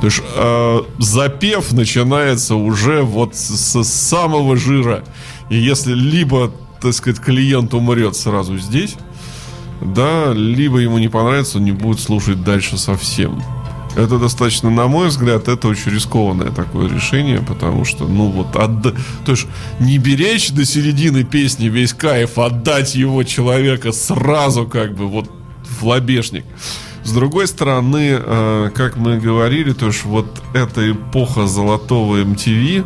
То 0.00 0.06
есть 0.06 0.20
э, 0.34 0.80
запев 0.98 1.70
начинается 1.70 2.56
уже 2.56 3.02
вот 3.02 3.36
с, 3.36 3.84
с 3.84 3.88
самого 3.88 4.56
жира. 4.56 5.04
И 5.48 5.56
если 5.56 5.94
либо, 5.94 6.50
так 6.80 6.92
сказать, 6.94 7.20
клиент 7.20 7.72
умрет 7.72 8.16
сразу 8.16 8.58
здесь, 8.58 8.96
да, 9.80 10.32
либо 10.32 10.78
ему 10.78 10.98
не 10.98 11.06
понравится, 11.06 11.58
он 11.58 11.66
не 11.66 11.72
будет 11.72 12.00
слушать 12.00 12.42
дальше 12.42 12.78
совсем. 12.78 13.40
Это 13.96 14.18
достаточно, 14.18 14.70
на 14.70 14.86
мой 14.86 15.08
взгляд, 15.08 15.48
это 15.48 15.68
очень 15.68 15.92
рискованное 15.92 16.50
такое 16.50 16.88
решение, 16.88 17.40
потому 17.40 17.84
что, 17.84 18.06
ну 18.06 18.30
вот, 18.30 18.54
отда... 18.56 18.92
то 19.24 19.32
есть 19.32 19.46
не 19.80 19.98
беречь 19.98 20.50
до 20.50 20.64
середины 20.64 21.24
песни 21.24 21.66
весь 21.66 21.92
кайф, 21.92 22.38
отдать 22.38 22.94
его 22.94 23.24
человека 23.24 23.92
сразу 23.92 24.66
как 24.66 24.94
бы 24.94 25.08
вот 25.08 25.30
в 25.64 25.84
лобешник. 25.84 26.44
С 27.02 27.12
другой 27.12 27.48
стороны, 27.48 28.18
э, 28.20 28.70
как 28.74 28.96
мы 28.96 29.18
говорили, 29.18 29.72
то 29.72 29.86
есть 29.86 30.04
вот 30.04 30.26
эта 30.54 30.92
эпоха 30.92 31.46
золотого 31.46 32.16
MTV, 32.22 32.80
э, 32.80 32.84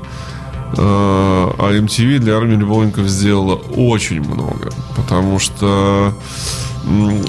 а 0.76 1.72
MTV 1.72 2.18
для 2.18 2.36
армии 2.36 2.56
любовников 2.56 3.08
сделала 3.08 3.56
очень 3.56 4.22
много, 4.22 4.70
потому 4.96 5.38
что 5.38 6.14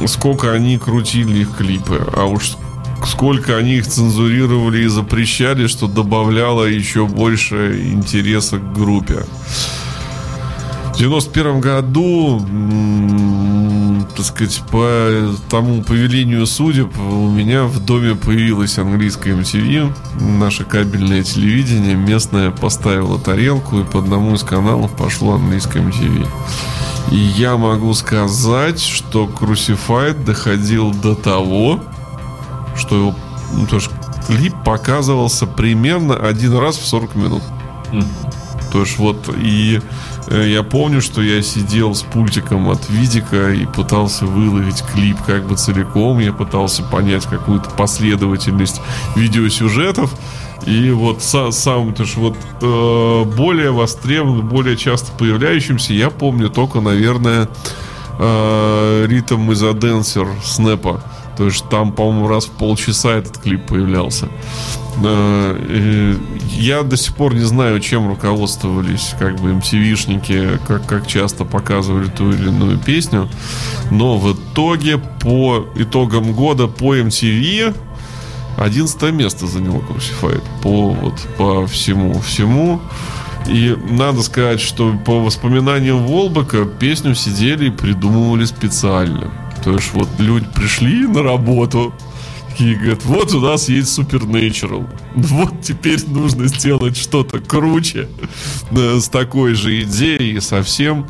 сколько 0.06 0.52
они 0.52 0.78
крутили 0.78 1.40
их 1.40 1.58
клипы, 1.58 2.06
а 2.16 2.26
уж 2.26 2.56
сколько 3.04 3.58
они 3.58 3.76
их 3.76 3.88
цензурировали 3.88 4.84
и 4.84 4.88
запрещали, 4.88 5.68
что 5.68 5.88
добавляло 5.88 6.64
еще 6.64 7.06
больше 7.06 7.82
интереса 7.92 8.58
к 8.58 8.74
группе. 8.74 9.26
В 10.94 10.98
91 10.98 11.60
году, 11.60 12.42
так 14.16 14.26
сказать, 14.26 14.62
по 14.72 15.36
тому 15.50 15.84
повелению 15.84 16.48
судеб, 16.48 16.98
у 16.98 17.30
меня 17.30 17.66
в 17.66 17.84
доме 17.84 18.16
появилась 18.16 18.78
английская 18.78 19.32
MTV, 19.32 19.92
наше 20.22 20.64
кабельное 20.64 21.22
телевидение, 21.24 21.96
местное 21.96 22.50
поставило 22.50 23.20
тарелку, 23.20 23.80
и 23.80 23.84
по 23.84 24.00
одному 24.00 24.36
из 24.36 24.44
каналов 24.44 24.96
пошло 24.96 25.34
английское 25.34 25.84
MTV. 25.84 26.28
И 27.12 27.18
я 27.18 27.58
могу 27.58 27.94
сказать, 27.94 28.80
что 28.80 29.26
Crucified 29.26 30.24
доходил 30.24 30.92
до 30.94 31.14
того, 31.14 31.82
что 32.76 32.96
его 32.96 33.16
ну, 33.54 33.66
то 33.68 33.76
есть 33.76 33.90
клип 34.28 34.54
показывался 34.64 35.46
примерно 35.46 36.16
один 36.16 36.58
раз 36.58 36.78
в 36.78 36.86
40 36.86 37.16
минут. 37.16 37.44
Mm. 37.92 38.06
То 38.72 38.82
есть 38.82 38.98
вот 38.98 39.30
и 39.38 39.80
э, 40.28 40.50
я 40.50 40.64
помню, 40.64 41.02
что 41.02 41.22
я 41.22 41.42
сидел 41.42 41.96
с 41.96 42.02
пультиком 42.02 42.70
от 42.70 42.90
видика 42.90 43.52
и 43.52 43.66
пытался 43.66 44.26
выловить 44.26 44.84
клип 44.94 45.18
как 45.26 45.48
бы 45.48 45.56
целиком. 45.56 46.20
Я 46.20 46.34
пытался 46.34 46.84
понять 46.84 47.26
какую-то 47.26 47.70
последовательность 47.72 48.82
видеосюжетов. 49.16 50.14
И 50.66 50.90
вот 50.90 51.22
са, 51.22 51.52
сам, 51.52 51.94
то 51.94 52.04
есть 52.04 52.16
вот 52.16 52.36
э, 52.62 53.24
более 53.38 53.72
востребованным, 53.72 54.48
более 54.48 54.76
часто 54.76 55.12
появляющимся, 55.12 55.94
я 55.94 56.10
помню 56.10 56.50
только, 56.50 56.82
наверное, 56.82 57.48
э, 58.18 59.06
ритм 59.08 59.52
из 59.52 59.62
Денсер 59.62 60.28
Снэпа 60.44 61.02
То 61.38 61.46
есть 61.46 61.68
там, 61.70 61.92
по-моему, 61.92 62.28
раз 62.28 62.46
в 62.46 62.52
полчаса 62.52 63.16
этот 63.16 63.38
клип 63.38 63.68
появлялся. 63.68 64.28
Я 66.58 66.84
до 66.84 66.96
сих 66.96 67.16
пор 67.16 67.34
не 67.36 67.44
знаю, 67.44 67.82
чем 67.82 68.08
руководствовались 68.08 69.14
как 69.20 69.40
бы 69.42 69.52
MTV-шники, 69.52 70.60
как, 70.66 70.86
как 70.86 71.08
часто 71.08 71.44
показывали 71.44 72.08
ту 72.08 72.32
или 72.32 72.48
иную 72.48 72.78
песню. 72.78 73.30
Но 73.92 74.18
в 74.18 74.34
итоге, 74.34 74.98
по 74.98 75.66
итогам 75.76 76.34
года 76.34 76.68
по 76.68 76.96
MTV 76.96 77.76
11 78.58 79.12
место 79.12 79.48
занял 79.48 79.82
Crucified 79.82 80.44
по, 80.64 80.92
вот, 80.92 81.20
по 81.38 81.68
всему, 81.68 82.20
всему. 82.22 82.80
И 83.48 83.78
надо 83.90 84.24
сказать, 84.24 84.60
что 84.60 84.94
по 85.06 85.20
воспоминаниям 85.20 86.06
Волбека 86.08 86.66
песню 86.66 87.16
сидели 87.16 87.68
и 87.68 87.70
придумывали 87.70 88.46
специально. 88.46 89.30
Есть 89.66 89.94
вот 89.94 90.08
люди 90.20 90.46
пришли 90.54 91.08
на 91.08 91.24
работу, 91.24 91.94
и 92.60 92.76
говорят, 92.76 93.04
вот 93.06 93.34
у 93.34 93.40
нас 93.40 93.70
есть 93.70 93.98
Supernatural. 93.98 94.88
Вот 95.16 95.62
теперь 95.62 96.00
нужно 96.08 96.48
сделать 96.48 96.98
что-то 96.98 97.40
круче 97.40 98.08
да, 98.72 99.00
с 99.00 99.10
такой 99.10 99.54
же 99.56 99.82
идеей 99.82 100.40
совсем. 100.40 101.08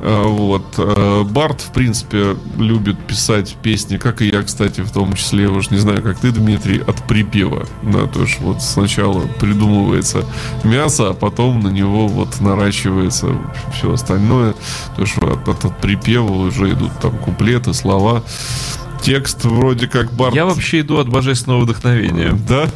А, 0.00 0.26
вот. 0.26 0.64
А, 0.78 1.24
Барт, 1.24 1.60
в 1.60 1.72
принципе, 1.72 2.36
любит 2.56 2.98
писать 3.06 3.56
песни, 3.62 3.96
как 3.96 4.22
и 4.22 4.28
я, 4.28 4.42
кстати, 4.42 4.80
в 4.80 4.90
том 4.90 5.14
числе, 5.14 5.48
уж 5.48 5.70
не 5.70 5.78
знаю, 5.78 6.02
как 6.02 6.18
ты, 6.18 6.30
Дмитрий, 6.30 6.80
от 6.80 7.06
припева. 7.06 7.66
Да, 7.82 8.06
то 8.06 8.22
есть 8.22 8.40
вот 8.40 8.62
сначала 8.62 9.26
придумывается 9.40 10.24
мясо, 10.64 11.10
а 11.10 11.14
потом 11.14 11.60
на 11.60 11.68
него 11.68 12.08
вот 12.08 12.40
наращивается 12.40 13.28
все 13.72 13.92
остальное. 13.92 14.54
То 14.96 15.02
есть 15.02 15.16
от, 15.18 15.48
от, 15.48 15.64
от 15.64 15.78
припева 15.80 16.32
уже 16.32 16.72
идут 16.72 16.98
там 17.00 17.16
куплеты, 17.18 17.74
слова 17.74 18.22
текст 19.02 19.44
вроде 19.44 19.88
как 19.88 20.12
Барт... 20.12 20.34
Я 20.34 20.44
вообще 20.44 20.80
иду 20.80 20.98
от 20.98 21.08
божественного 21.08 21.60
вдохновения. 21.60 22.38
Да? 22.48 22.68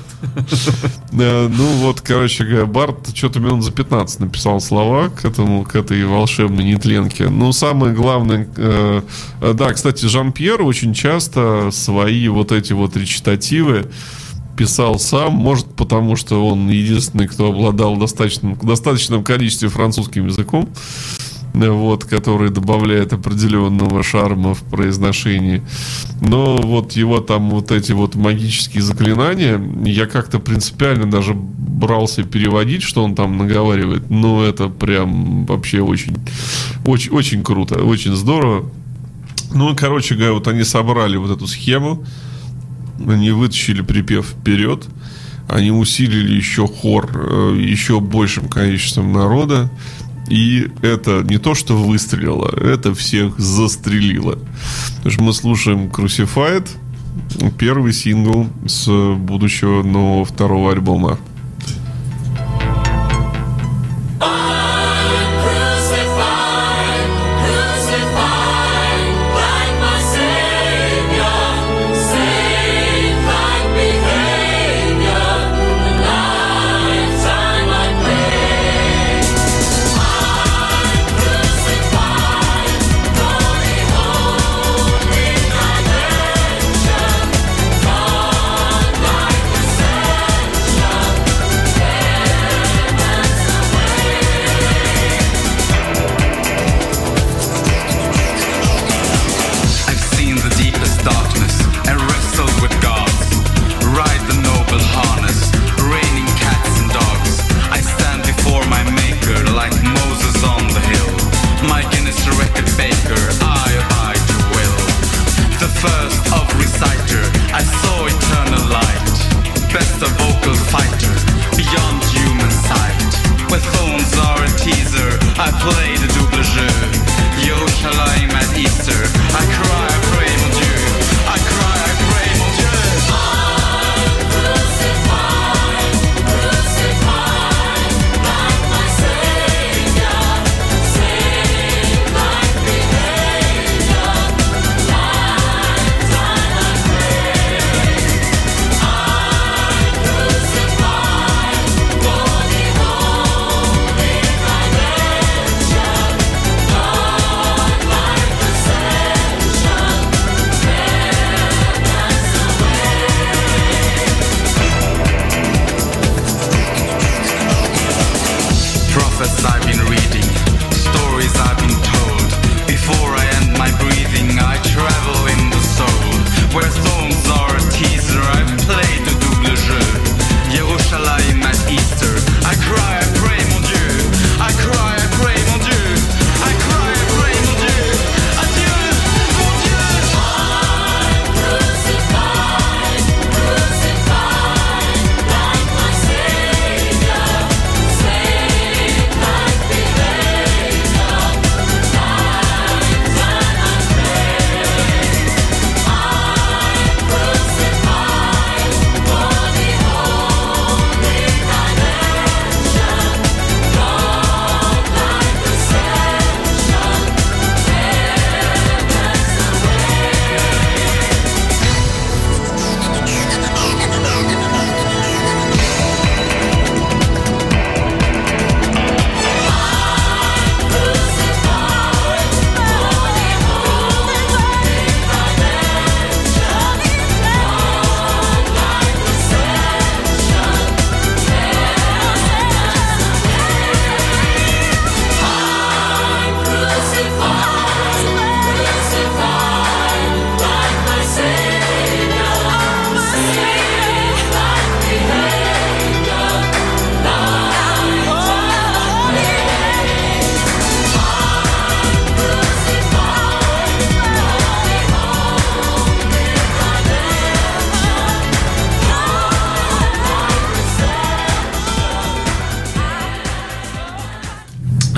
Э, 1.13 1.49
ну 1.49 1.67
вот, 1.79 2.01
короче 2.01 2.45
говоря, 2.45 2.67
Барт 2.67 3.15
что-то 3.15 3.41
минут 3.41 3.65
за 3.65 3.73
15 3.73 4.21
написал 4.21 4.61
слова 4.61 5.09
к 5.09 5.25
этому, 5.25 5.65
к 5.65 5.75
этой 5.75 6.05
волшебной 6.07 6.65
нетленке. 6.65 7.29
Ну, 7.29 7.53
самое 7.53 7.93
главное... 7.93 8.49
Э, 8.57 9.03
да, 9.41 9.73
кстати, 9.73 10.07
Жан-Пьер 10.07 10.63
очень 10.63 10.95
часто 10.95 11.71
свои 11.73 12.29
вот 12.29 12.53
эти 12.53 12.73
вот 12.73 12.97
речитативы 12.97 13.91
писал 14.57 14.99
сам, 14.99 15.33
может 15.33 15.67
потому 15.75 16.17
что 16.17 16.47
он 16.47 16.69
единственный, 16.69 17.27
кто 17.27 17.49
обладал 17.49 17.97
достаточным, 17.97 18.57
достаточным 18.63 19.25
количеством 19.25 19.71
французским 19.71 20.27
языком 20.27 20.69
вот, 21.53 22.05
который 22.05 22.51
добавляет 22.51 23.13
определенного 23.13 24.03
шарма 24.03 24.55
в 24.55 24.63
произношении. 24.63 25.63
Но 26.21 26.57
вот 26.57 26.93
его 26.93 27.21
там 27.21 27.51
вот 27.51 27.71
эти 27.71 27.93
вот 27.93 28.15
магические 28.15 28.83
заклинания, 28.83 29.61
я 29.85 30.07
как-то 30.07 30.39
принципиально 30.39 31.11
даже 31.11 31.35
брался 31.35 32.23
переводить, 32.23 32.83
что 32.83 33.05
он 33.05 33.15
там 33.15 33.37
наговаривает. 33.37 34.09
Но 34.11 34.43
это 34.43 34.69
прям 34.69 35.45
вообще 35.47 35.81
очень, 35.81 36.17
очень, 36.87 37.13
очень 37.13 37.43
круто, 37.43 37.83
очень 37.85 38.15
здорово. 38.15 38.71
Ну, 39.55 39.77
короче 39.77 40.15
говоря, 40.15 40.33
вот 40.33 40.49
они 40.49 40.65
собрали 40.65 41.17
вот 41.17 41.31
эту 41.31 41.47
схему, 41.47 42.05
они 43.07 43.31
вытащили 43.33 43.83
припев 43.83 44.27
вперед, 44.27 44.87
они 45.49 45.71
усилили 45.71 46.35
еще 46.35 46.67
хор 46.67 47.11
э, 47.15 47.57
еще 47.59 48.01
большим 48.01 48.49
количеством 48.49 49.13
народа. 49.13 49.71
И 50.29 50.71
это 50.83 51.23
не 51.23 51.39
то, 51.39 51.55
что 51.55 51.77
выстрелило, 51.77 52.49
это 52.49 52.95
всех 52.95 53.39
застрелило. 53.39 54.39
Потому 54.97 55.11
что 55.11 55.23
мы 55.23 55.33
слушаем 55.33 55.87
Crucified, 55.89 56.69
первый 57.59 57.93
сингл 57.93 58.47
с 58.67 58.87
будущего 59.17 59.83
нового 59.83 60.25
второго 60.25 60.73
альбома. 60.73 61.19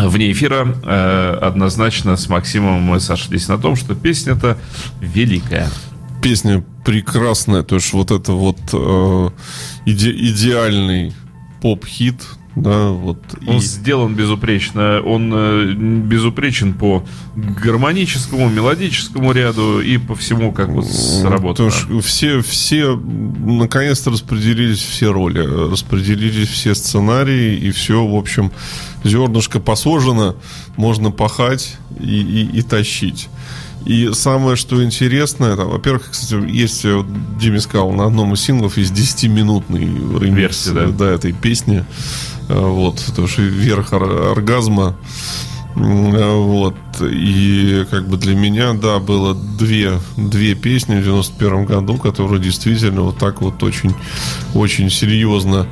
Вне 0.08 0.32
эфира 0.32 0.66
э, 0.82 1.38
однозначно 1.42 2.16
с 2.16 2.28
Максимом 2.28 2.82
мы 2.82 3.00
сошлись 3.00 3.48
на 3.48 3.58
том, 3.58 3.76
что 3.76 3.94
песня-то 3.94 4.58
великая. 5.00 5.68
Песня 6.22 6.64
прекрасная, 6.84 7.62
то 7.62 7.76
есть 7.76 7.92
вот 7.92 8.10
это 8.10 8.32
вот 8.32 8.58
э, 8.72 9.30
иде 9.86 10.10
идеальный 10.10 11.12
поп-хит, 11.60 12.22
да, 12.56 12.90
вот. 12.90 13.18
Он 13.46 13.56
и... 13.56 13.60
сделан 13.60 14.14
безупречно. 14.14 15.00
Он 15.00 15.32
э, 15.34 15.72
безупречен 15.74 16.74
по 16.74 17.04
гармоническому, 17.34 18.48
мелодическому 18.48 19.32
ряду 19.32 19.80
и 19.80 19.98
по 19.98 20.14
всему, 20.14 20.52
как 20.52 20.68
вот 20.68 20.86
сработано. 20.86 21.70
Потому 21.70 21.70
что 21.70 22.00
все, 22.00 22.42
все 22.42 22.94
наконец-то 22.94 24.10
распределились 24.10 24.82
все 24.82 25.12
роли, 25.12 25.40
распределились 25.40 26.48
все 26.48 26.74
сценарии, 26.74 27.56
и 27.56 27.72
все, 27.72 28.06
в 28.06 28.14
общем, 28.14 28.52
зернышко 29.02 29.58
посажено, 29.58 30.36
можно 30.76 31.10
пахать 31.10 31.76
и, 31.98 32.20
и, 32.20 32.58
и 32.58 32.62
тащить. 32.62 33.28
И 33.84 34.10
самое, 34.14 34.56
что 34.56 34.82
интересное, 34.82 35.56
там, 35.56 35.68
во-первых, 35.68 36.10
кстати, 36.10 36.50
есть, 36.50 36.84
вот 36.84 37.06
Диме 37.38 37.60
сказал, 37.60 37.92
на 37.92 38.06
одном 38.06 38.32
из 38.32 38.40
синглов 38.40 38.78
есть 38.78 38.92
10-минутный 38.92 39.84
ремикс 39.84 40.36
Версия, 40.36 40.72
да? 40.72 40.86
Да, 40.86 41.10
этой 41.10 41.32
песни. 41.32 41.84
Э, 42.48 42.60
вот, 42.60 43.02
потому 43.06 43.28
что 43.28 43.42
верх 43.42 43.92
оргазма. 43.92 44.96
Э, 45.76 46.34
вот. 46.34 46.76
И 47.02 47.84
как 47.90 48.08
бы 48.08 48.16
для 48.16 48.34
меня, 48.34 48.72
да, 48.74 49.00
было 49.00 49.34
две, 49.34 49.98
две 50.16 50.54
песни 50.54 50.96
в 50.96 51.04
91 51.04 51.66
году, 51.66 51.96
которые 51.96 52.40
действительно 52.40 53.02
вот 53.02 53.18
так 53.18 53.42
вот 53.42 53.62
очень, 53.62 53.94
очень 54.54 54.88
серьезно 54.88 55.66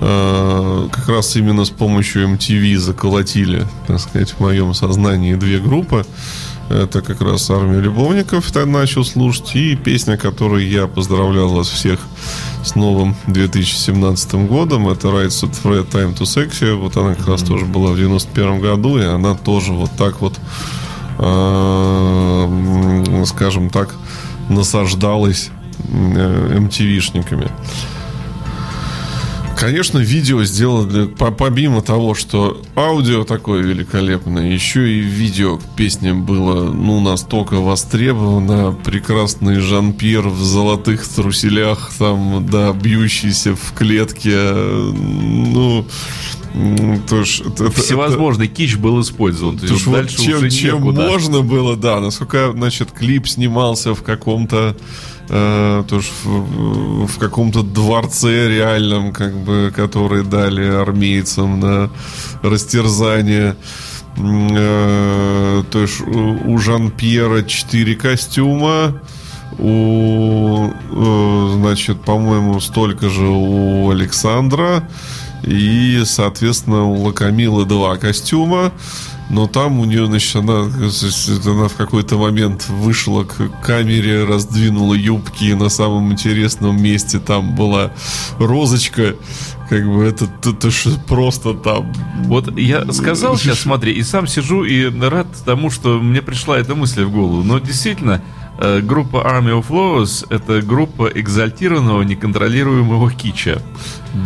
э, 0.00 0.88
как 0.90 1.08
раз 1.08 1.36
именно 1.36 1.64
с 1.64 1.70
помощью 1.70 2.26
MTV 2.28 2.76
заколотили, 2.78 3.66
так 3.86 4.00
сказать, 4.00 4.30
в 4.30 4.40
моем 4.40 4.74
сознании 4.74 5.34
две 5.34 5.58
группы. 5.58 6.04
Это 6.70 7.02
как 7.02 7.20
раз 7.20 7.50
«Армия 7.50 7.80
любовников» 7.80 8.54
я 8.54 8.66
начал 8.66 9.04
слушать. 9.04 9.54
И 9.54 9.76
песня, 9.76 10.16
которую 10.16 10.68
я 10.68 10.86
поздравлял 10.86 11.48
вас 11.48 11.68
всех 11.68 12.00
с 12.64 12.74
новым 12.74 13.14
2017 13.26 14.34
годом. 14.46 14.88
Это 14.88 15.08
Rights 15.08 15.44
at 15.44 15.54
Fred 15.62 15.90
Time 15.90 16.16
to 16.16 16.22
Sexy. 16.22 16.74
Вот 16.74 16.96
она 16.96 17.14
как 17.14 17.28
раз 17.28 17.42
тоже 17.42 17.66
была 17.66 17.92
в 17.92 17.96
91 17.96 18.60
году. 18.60 18.98
И 18.98 19.04
она 19.04 19.34
тоже 19.34 19.72
вот 19.72 19.90
так 19.98 20.20
вот, 20.20 20.38
э, 21.18 23.24
скажем 23.26 23.70
так, 23.70 23.94
насаждалась 24.48 25.50
э, 25.88 26.58
MTV-шниками. 26.58 27.50
Конечно, 29.62 29.98
видео 29.98 30.42
сделали, 30.42 31.06
помимо 31.06 31.82
того, 31.82 32.16
что 32.16 32.60
аудио 32.74 33.22
такое 33.22 33.62
великолепное, 33.62 34.50
еще 34.50 34.92
и 34.92 34.98
видео 34.98 35.58
к 35.58 35.62
песням 35.76 36.26
было, 36.26 36.64
ну, 36.72 37.00
настолько 37.00 37.60
востребовано. 37.60 38.76
Прекрасный 38.84 39.60
Жан-Пьер 39.60 40.28
в 40.28 40.42
золотых 40.42 41.06
труселях, 41.06 41.92
там, 41.96 42.44
да, 42.50 42.72
бьющийся 42.72 43.54
в 43.54 43.72
клетке, 43.72 44.52
ну, 44.52 45.86
то 47.08 47.24
ж, 47.24 47.42
это, 47.42 47.70
Всевозможный 47.70 48.46
это, 48.46 48.56
кич 48.56 48.76
был 48.76 49.00
использован. 49.00 49.58
То 49.58 49.66
есть, 49.66 49.86
вот 49.86 50.08
чем, 50.08 50.50
чем 50.50 50.82
можно 50.82 51.42
было, 51.42 51.76
да. 51.76 52.00
Насколько, 52.00 52.50
значит, 52.52 52.90
клип 52.90 53.28
снимался 53.28 53.94
в 53.94 54.02
каком-то 54.02 54.76
э, 55.28 55.84
тоже 55.88 56.08
в, 56.24 57.06
в 57.06 57.18
каком-то 57.18 57.62
дворце 57.62 58.48
реальном, 58.48 59.12
как 59.12 59.34
бы, 59.36 59.72
который 59.74 60.24
дали 60.24 60.64
армейцам 60.64 61.60
на 61.60 61.90
растерзание. 62.42 63.56
Э, 64.16 65.62
то 65.70 65.80
есть 65.80 66.00
у 66.00 66.58
Жан-Пьера 66.58 67.42
4 67.42 67.94
костюма, 67.96 69.00
у, 69.58 70.70
э, 70.70 71.50
значит, 71.56 72.00
по-моему, 72.02 72.60
столько 72.60 73.08
же 73.08 73.26
у 73.26 73.90
Александра. 73.90 74.88
И, 75.44 76.02
соответственно, 76.04 76.84
у 76.84 77.02
Лакамилы 77.02 77.64
два 77.64 77.96
костюма 77.96 78.72
но 79.32 79.46
там 79.46 79.80
у 79.80 79.86
нее, 79.86 80.04
значит, 80.04 80.36
она, 80.36 80.60
она 80.60 81.68
в 81.68 81.74
какой-то 81.74 82.18
момент 82.18 82.68
вышла 82.68 83.24
к 83.24 83.48
камере, 83.62 84.24
раздвинула 84.24 84.92
юбки, 84.92 85.44
и 85.44 85.54
на 85.54 85.70
самом 85.70 86.12
интересном 86.12 86.80
месте 86.80 87.18
там 87.18 87.54
была 87.54 87.92
розочка, 88.38 89.16
как 89.70 89.86
бы 89.86 90.04
это, 90.04 90.26
это, 90.26 90.50
это 90.50 91.00
просто 91.08 91.54
там. 91.54 91.90
Вот 92.26 92.58
я 92.58 92.84
сказал 92.92 93.38
сейчас, 93.38 93.60
смотри, 93.62 93.92
и 93.94 94.02
сам 94.02 94.26
сижу 94.26 94.64
и 94.64 94.84
рад 95.00 95.26
тому, 95.46 95.70
что 95.70 95.98
мне 95.98 96.20
пришла 96.20 96.58
эта 96.58 96.74
мысль 96.74 97.04
в 97.04 97.10
голову. 97.10 97.42
Но 97.42 97.58
действительно, 97.58 98.22
группа 98.58 99.16
Army 99.16 99.60
of 99.60 99.68
Laws— 99.68 100.26
это 100.30 100.62
группа 100.62 101.10
экзальтированного, 101.12 102.02
неконтролируемого 102.02 103.10
кича. 103.10 103.62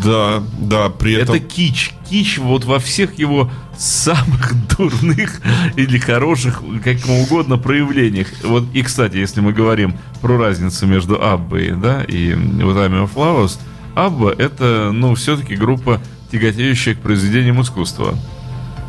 Да, 0.04 0.42
да, 0.58 0.88
при 0.88 1.14
этом... 1.14 1.36
Это 1.36 1.44
кич. 1.44 1.92
Кич 2.08 2.38
вот 2.38 2.64
во 2.64 2.78
всех 2.78 3.18
его 3.18 3.50
самых 3.78 4.54
дурных 4.76 5.40
или 5.76 5.98
хороших, 5.98 6.62
как 6.82 6.98
угодно, 7.08 7.56
проявлениях. 7.56 8.28
Вот, 8.42 8.64
и, 8.74 8.82
кстати, 8.82 9.16
если 9.16 9.40
мы 9.40 9.52
говорим 9.52 9.96
про 10.20 10.36
разницу 10.36 10.86
между 10.86 11.22
Аббой, 11.22 11.70
да, 11.70 12.02
и 12.02 12.34
вот 12.34 12.76
Army 12.76 13.08
of 13.08 13.14
Laws, 13.14 13.58
Абба— 13.94 14.32
это, 14.38 14.90
ну, 14.92 15.14
все-таки 15.14 15.56
группа, 15.56 16.00
тяготеющая 16.30 16.94
к 16.94 17.00
произведениям 17.00 17.60
искусства. 17.60 18.18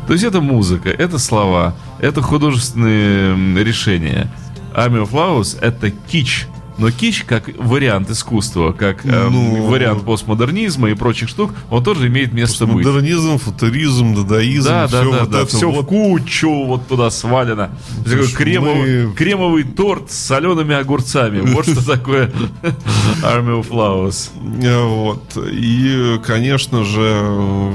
То 0.06 0.14
есть 0.14 0.24
это 0.24 0.40
музыка, 0.40 0.88
это 0.88 1.18
слова, 1.18 1.76
это 2.00 2.22
художественные 2.22 3.62
решения— 3.62 4.30
Army 4.78 5.02
of 5.02 5.10
Laos 5.10 5.58
это 5.60 5.90
кич. 5.90 6.46
Но 6.78 6.92
кич 6.92 7.24
как 7.24 7.50
вариант 7.58 8.08
искусства, 8.08 8.70
как 8.70 9.04
э, 9.04 9.28
ну, 9.28 9.66
вариант 9.66 10.04
постмодернизма 10.04 10.88
и 10.90 10.94
прочих 10.94 11.28
штук, 11.28 11.50
он 11.70 11.82
тоже 11.82 12.06
имеет 12.06 12.32
место 12.32 12.66
быть. 12.66 12.86
Модернизм, 12.86 13.38
футуризм, 13.38 14.14
дадаизм, 14.14 14.68
да, 14.68 14.86
все 14.86 14.96
да, 14.96 15.04
вот 15.04 15.30
да, 15.30 15.40
это 15.40 15.46
все 15.48 15.68
вот... 15.68 15.84
в 15.84 15.88
кучу 15.88 16.64
вот 16.66 16.86
туда 16.86 17.10
свалено. 17.10 17.70
Такой 18.04 18.28
кремовый, 18.28 19.06
мы... 19.08 19.14
кремовый 19.14 19.64
торт 19.64 20.12
с 20.12 20.18
солеными 20.18 20.76
огурцами. 20.76 21.40
Вот 21.40 21.68
что 21.68 21.84
такое 21.84 22.26
Army 23.24 23.60
of 23.60 23.68
Flowers. 23.68 24.30
Вот. 24.36 25.36
И, 25.50 26.20
конечно 26.24 26.84
же, 26.84 27.72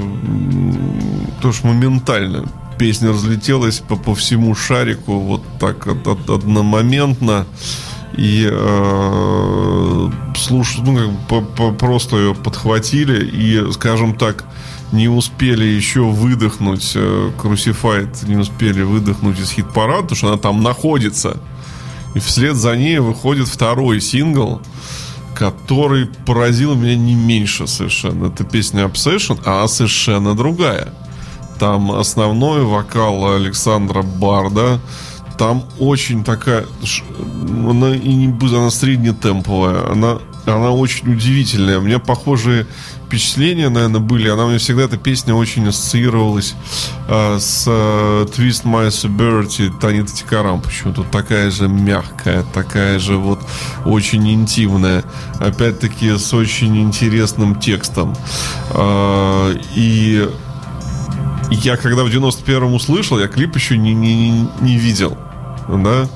тоже 1.42 1.58
моментально 1.64 2.48
песня 2.78 3.10
разлетелась 3.10 3.78
по, 3.80 3.96
по 3.96 4.14
всему 4.14 4.54
шарику 4.54 5.18
вот 5.18 5.42
так 5.58 5.86
од, 5.86 6.06
од, 6.06 6.30
одномоментно 6.30 7.46
и 8.16 8.48
э, 8.50 10.10
слуш, 10.36 10.78
ну, 10.78 10.96
как 10.96 11.28
по, 11.28 11.40
по, 11.40 11.72
просто 11.72 12.16
ее 12.16 12.34
подхватили 12.34 13.24
и, 13.24 13.72
скажем 13.72 14.14
так, 14.14 14.44
не 14.92 15.08
успели 15.08 15.64
еще 15.64 16.02
выдохнуть 16.02 16.92
э, 16.94 17.30
не 18.26 18.36
успели 18.36 18.82
выдохнуть 18.82 19.40
из 19.40 19.50
хит-парада, 19.50 20.02
потому 20.02 20.16
что 20.16 20.28
она 20.28 20.36
там 20.36 20.62
находится. 20.62 21.38
И 22.14 22.20
вслед 22.20 22.54
за 22.54 22.76
ней 22.76 22.98
выходит 23.00 23.48
второй 23.48 24.00
сингл, 24.00 24.60
который 25.34 26.06
поразил 26.26 26.76
меня 26.76 26.96
не 26.96 27.14
меньше 27.14 27.66
совершенно. 27.66 28.26
Это 28.26 28.44
песня 28.44 28.84
Obsession, 28.84 29.40
а 29.44 29.66
совершенно 29.66 30.36
другая. 30.36 30.94
Там 31.58 31.92
основной 31.92 32.64
вокал 32.64 33.34
Александра 33.34 34.02
Барда. 34.02 34.80
Там 35.38 35.64
очень 35.78 36.24
такая... 36.24 36.66
Она 37.68 37.94
и 37.94 38.14
не 38.14 38.28
будет, 38.28 38.54
она 38.54 38.70
среднетемповая. 38.70 39.90
Она, 39.90 40.18
она 40.46 40.70
очень 40.70 41.12
удивительная. 41.12 41.78
У 41.78 41.82
меня 41.82 41.98
похожие 41.98 42.66
впечатления, 43.06 43.68
наверное, 43.68 44.00
были. 44.00 44.28
Она 44.28 44.46
мне 44.46 44.58
всегда, 44.58 44.84
эта 44.84 44.96
песня 44.96 45.34
очень 45.34 45.68
ассоциировалась 45.68 46.54
э, 47.08 47.38
с 47.38 47.64
э, 47.66 48.26
Twist 48.36 48.64
My 48.64 48.88
Sobriety 48.88 49.72
Танита 49.80 50.12
Тикарам. 50.12 50.60
Почему-то 50.60 51.04
такая 51.04 51.50
же 51.50 51.68
мягкая, 51.68 52.44
такая 52.52 52.98
же 52.98 53.16
вот 53.16 53.40
очень 53.84 54.28
интимная. 54.32 55.04
Опять-таки 55.38 56.16
с 56.16 56.32
очень 56.34 56.80
интересным 56.80 57.58
текстом. 57.58 58.14
Э, 58.70 59.56
и 59.74 60.28
я 61.50 61.76
когда 61.76 62.04
в 62.04 62.08
91-м 62.08 62.74
услышал, 62.74 63.18
я 63.18 63.28
клип 63.28 63.54
еще 63.54 63.76
не, 63.76 63.94
не, 63.94 64.48
не 64.60 64.76
видел. 64.76 65.16
Да? 65.68 66.08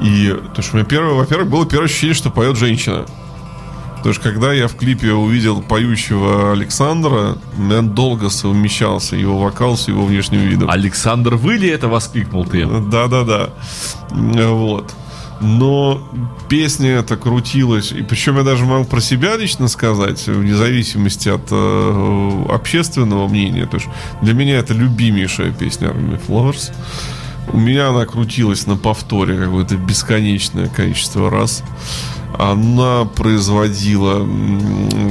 И, 0.00 0.34
то 0.54 0.62
что 0.62 0.74
у 0.74 0.76
меня 0.76 0.86
первое, 0.86 1.14
во-первых, 1.14 1.48
было 1.48 1.66
первое 1.66 1.86
ощущение, 1.86 2.14
что 2.14 2.30
поет 2.30 2.56
женщина. 2.56 3.06
Потому 4.04 4.14
что 4.14 4.30
когда 4.30 4.52
я 4.52 4.68
в 4.68 4.76
клипе 4.76 5.12
увидел 5.12 5.62
поющего 5.62 6.52
Александра, 6.52 7.38
у 7.56 7.60
меня 7.62 7.80
долго 7.80 8.28
совмещался 8.28 9.16
его 9.16 9.38
вокал 9.38 9.78
с 9.78 9.88
его 9.88 10.04
внешним 10.04 10.40
видом. 10.40 10.68
Александр, 10.68 11.36
вы 11.36 11.54
ли 11.54 11.68
это 11.68 11.88
воскликнул 11.88 12.44
ты? 12.44 12.66
Да-да-да. 12.66 13.50
Вот. 14.10 14.92
Но 15.40 16.00
песня 16.48 16.90
эта 16.92 17.16
крутилась. 17.16 17.92
И 17.92 18.02
причем 18.02 18.36
я 18.36 18.42
даже 18.42 18.64
могу 18.64 18.84
про 18.84 19.00
себя 19.00 19.36
лично 19.36 19.68
сказать, 19.68 20.26
вне 20.26 20.54
зависимости 20.54 21.28
от 21.28 21.48
э, 21.50 22.44
общественного 22.48 23.28
мнения. 23.28 23.66
То 23.66 23.76
есть 23.76 23.88
для 24.22 24.34
меня 24.34 24.56
это 24.56 24.74
любимейшая 24.74 25.52
песня 25.52 25.88
Army 25.88 26.20
Flowers. 26.26 26.72
У 27.52 27.58
меня 27.58 27.88
она 27.88 28.06
крутилась 28.06 28.66
на 28.66 28.76
повторе 28.76 29.36
какое-то 29.36 29.76
бесконечное 29.76 30.68
количество 30.68 31.30
раз 31.30 31.62
она 32.38 33.04
производила 33.04 34.26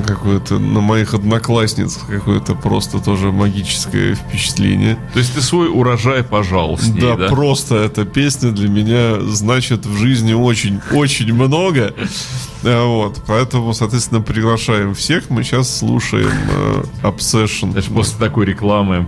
какое-то 0.06 0.60
на 0.60 0.82
моих 0.82 1.14
одноклассниц 1.14 2.00
какое-то 2.08 2.56
просто 2.56 3.00
тоже 3.00 3.32
магическое 3.32 4.16
впечатление. 4.16 4.98
То 5.14 5.20
есть 5.20 5.34
ты 5.34 5.42
свой 5.42 5.70
урожай 5.70 6.24
пожал 6.24 6.78
с 6.78 6.88
ней, 6.88 7.02
да, 7.02 7.16
да? 7.16 7.30
просто 7.30 7.76
эта 7.76 8.06
песня 8.06 8.52
для 8.52 8.68
меня 8.68 9.22
значит 9.22 9.86
в 9.86 9.98
жизни 9.98 10.34
очень-очень 10.34 11.34
много. 11.34 11.94
А, 12.64 12.86
вот, 12.86 13.22
поэтому, 13.28 13.74
соответственно, 13.74 14.22
приглашаем 14.22 14.94
всех. 14.94 15.30
Мы 15.30 15.44
сейчас 15.44 15.80
слушаем 15.80 16.30
э, 16.30 16.84
Obsession. 17.04 17.74
Даже 17.74 17.92
после 17.92 18.20
такой 18.20 18.46
рекламы. 18.46 19.08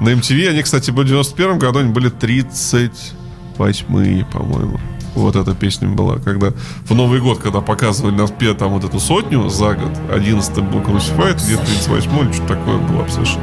На 0.00 0.10
MTV 0.10 0.48
они, 0.48 0.62
кстати, 0.62 0.90
были 0.90 1.06
в 1.06 1.08
91 1.08 1.58
году, 1.58 1.80
они 1.80 1.92
были 1.92 2.08
38 2.08 4.24
по-моему 4.32 4.80
вот 5.16 5.36
эта 5.36 5.54
песня 5.54 5.88
была, 5.88 6.16
когда 6.16 6.52
в 6.84 6.94
Новый 6.94 7.20
год, 7.20 7.38
когда 7.38 7.60
показывали 7.60 8.14
нас 8.14 8.32
там 8.58 8.72
вот 8.72 8.84
эту 8.84 9.00
сотню 9.00 9.48
за 9.48 9.74
год, 9.74 9.90
11 10.12 10.62
был 10.64 10.80
Crucified, 10.80 11.36
где 11.36 11.56
38 11.56 12.18
или 12.18 12.32
что-то 12.32 12.54
такое 12.54 12.78
было 12.78 13.06
совершенно. 13.08 13.42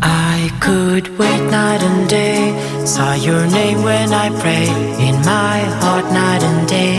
I 0.00 0.50
could 0.60 1.16
wait 1.18 1.50
night 1.50 1.82
and 1.82 2.08
day, 2.08 2.52
saw 2.84 3.14
your 3.14 3.46
name 3.46 3.82
when 3.82 4.12
I 4.12 4.28
pray, 4.40 4.66
in 4.98 5.16
my 5.24 5.60
heart 5.80 6.04
night 6.12 6.42
and 6.42 6.68
day, 6.68 6.98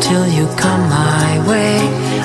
till 0.00 0.26
you 0.28 0.46
come 0.56 0.90
my 0.90 1.48
way. 1.48 1.80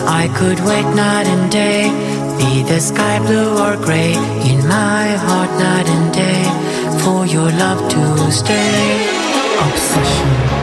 I 0.06 0.28
could 0.38 0.60
wait 0.66 0.86
night 0.94 1.28
and 1.28 1.50
day, 1.50 1.90
be 2.38 2.64
the 2.64 2.80
sky 2.82 3.20
blue 3.20 3.58
or 3.58 3.78
gray, 3.78 4.14
in 4.44 4.68
my 4.68 5.16
heart 5.26 5.52
night 5.58 5.88
and 5.88 6.14
day, 6.14 6.44
for 7.02 7.26
your 7.26 7.50
love 7.52 7.90
to 7.90 8.32
stay. 8.32 9.17
Obsession. 9.60 10.57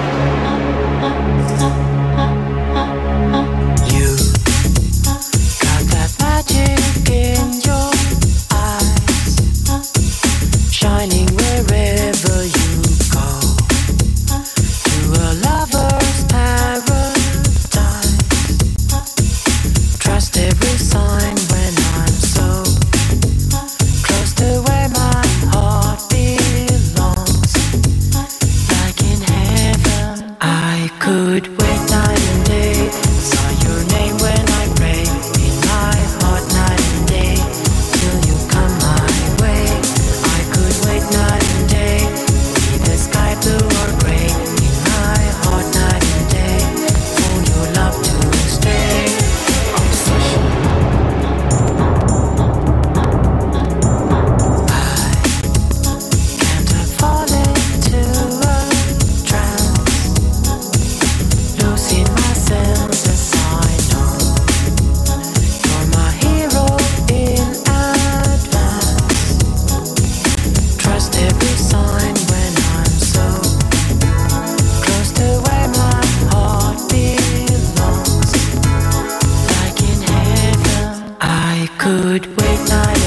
could 81.85 82.27
wait 82.41 82.69
night. 82.71 83.04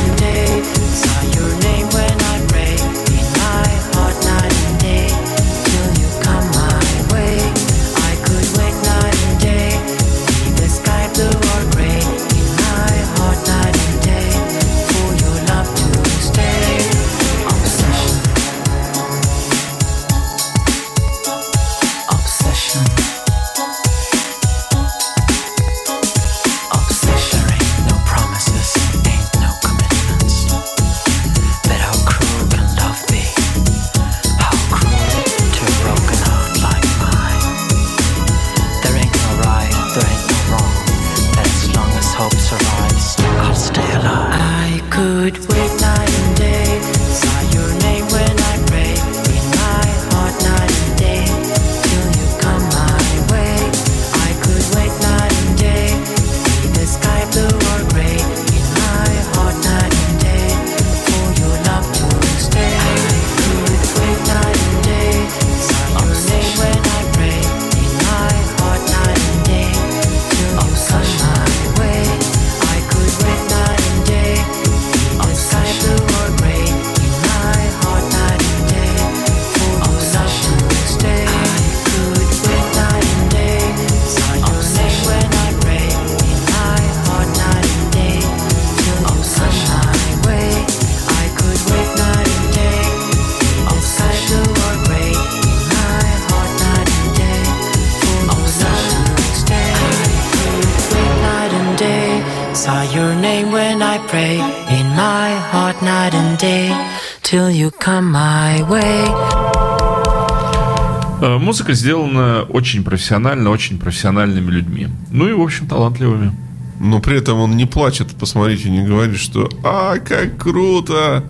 Музыка 111.39 111.73
сделана 111.73 112.43
очень 112.43 112.83
профессионально, 112.83 113.49
очень 113.49 113.79
профессиональными 113.79 114.51
людьми. 114.51 114.89
Ну 115.11 115.27
и, 115.27 115.33
в 115.33 115.41
общем, 115.41 115.67
талантливыми. 115.67 116.31
Но 116.79 116.99
при 116.99 117.17
этом 117.17 117.39
он 117.39 117.57
не 117.57 117.65
плачет, 117.65 118.09
посмотрите, 118.19 118.69
не 118.69 118.85
говорит, 118.85 119.17
что 119.17 119.49
«А, 119.63 119.97
как 119.97 120.37
круто!» 120.37 121.23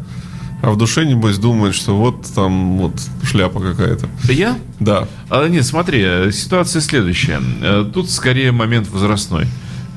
А 0.61 0.71
в 0.71 0.77
душе, 0.77 1.05
небось, 1.05 1.37
думает, 1.37 1.75
что 1.75 1.95
вот 1.95 2.25
там 2.33 2.77
вот 2.77 2.93
шляпа 3.23 3.59
какая-то. 3.59 4.07
Да 4.23 4.33
я? 4.33 4.57
Да. 4.79 5.07
А, 5.29 5.47
нет, 5.47 5.63
смотри, 5.65 6.31
ситуация 6.31 6.81
следующая. 6.81 7.39
Э, 7.61 7.85
тут 7.93 8.09
скорее 8.09 8.51
момент 8.51 8.89
возрастной. 8.89 9.45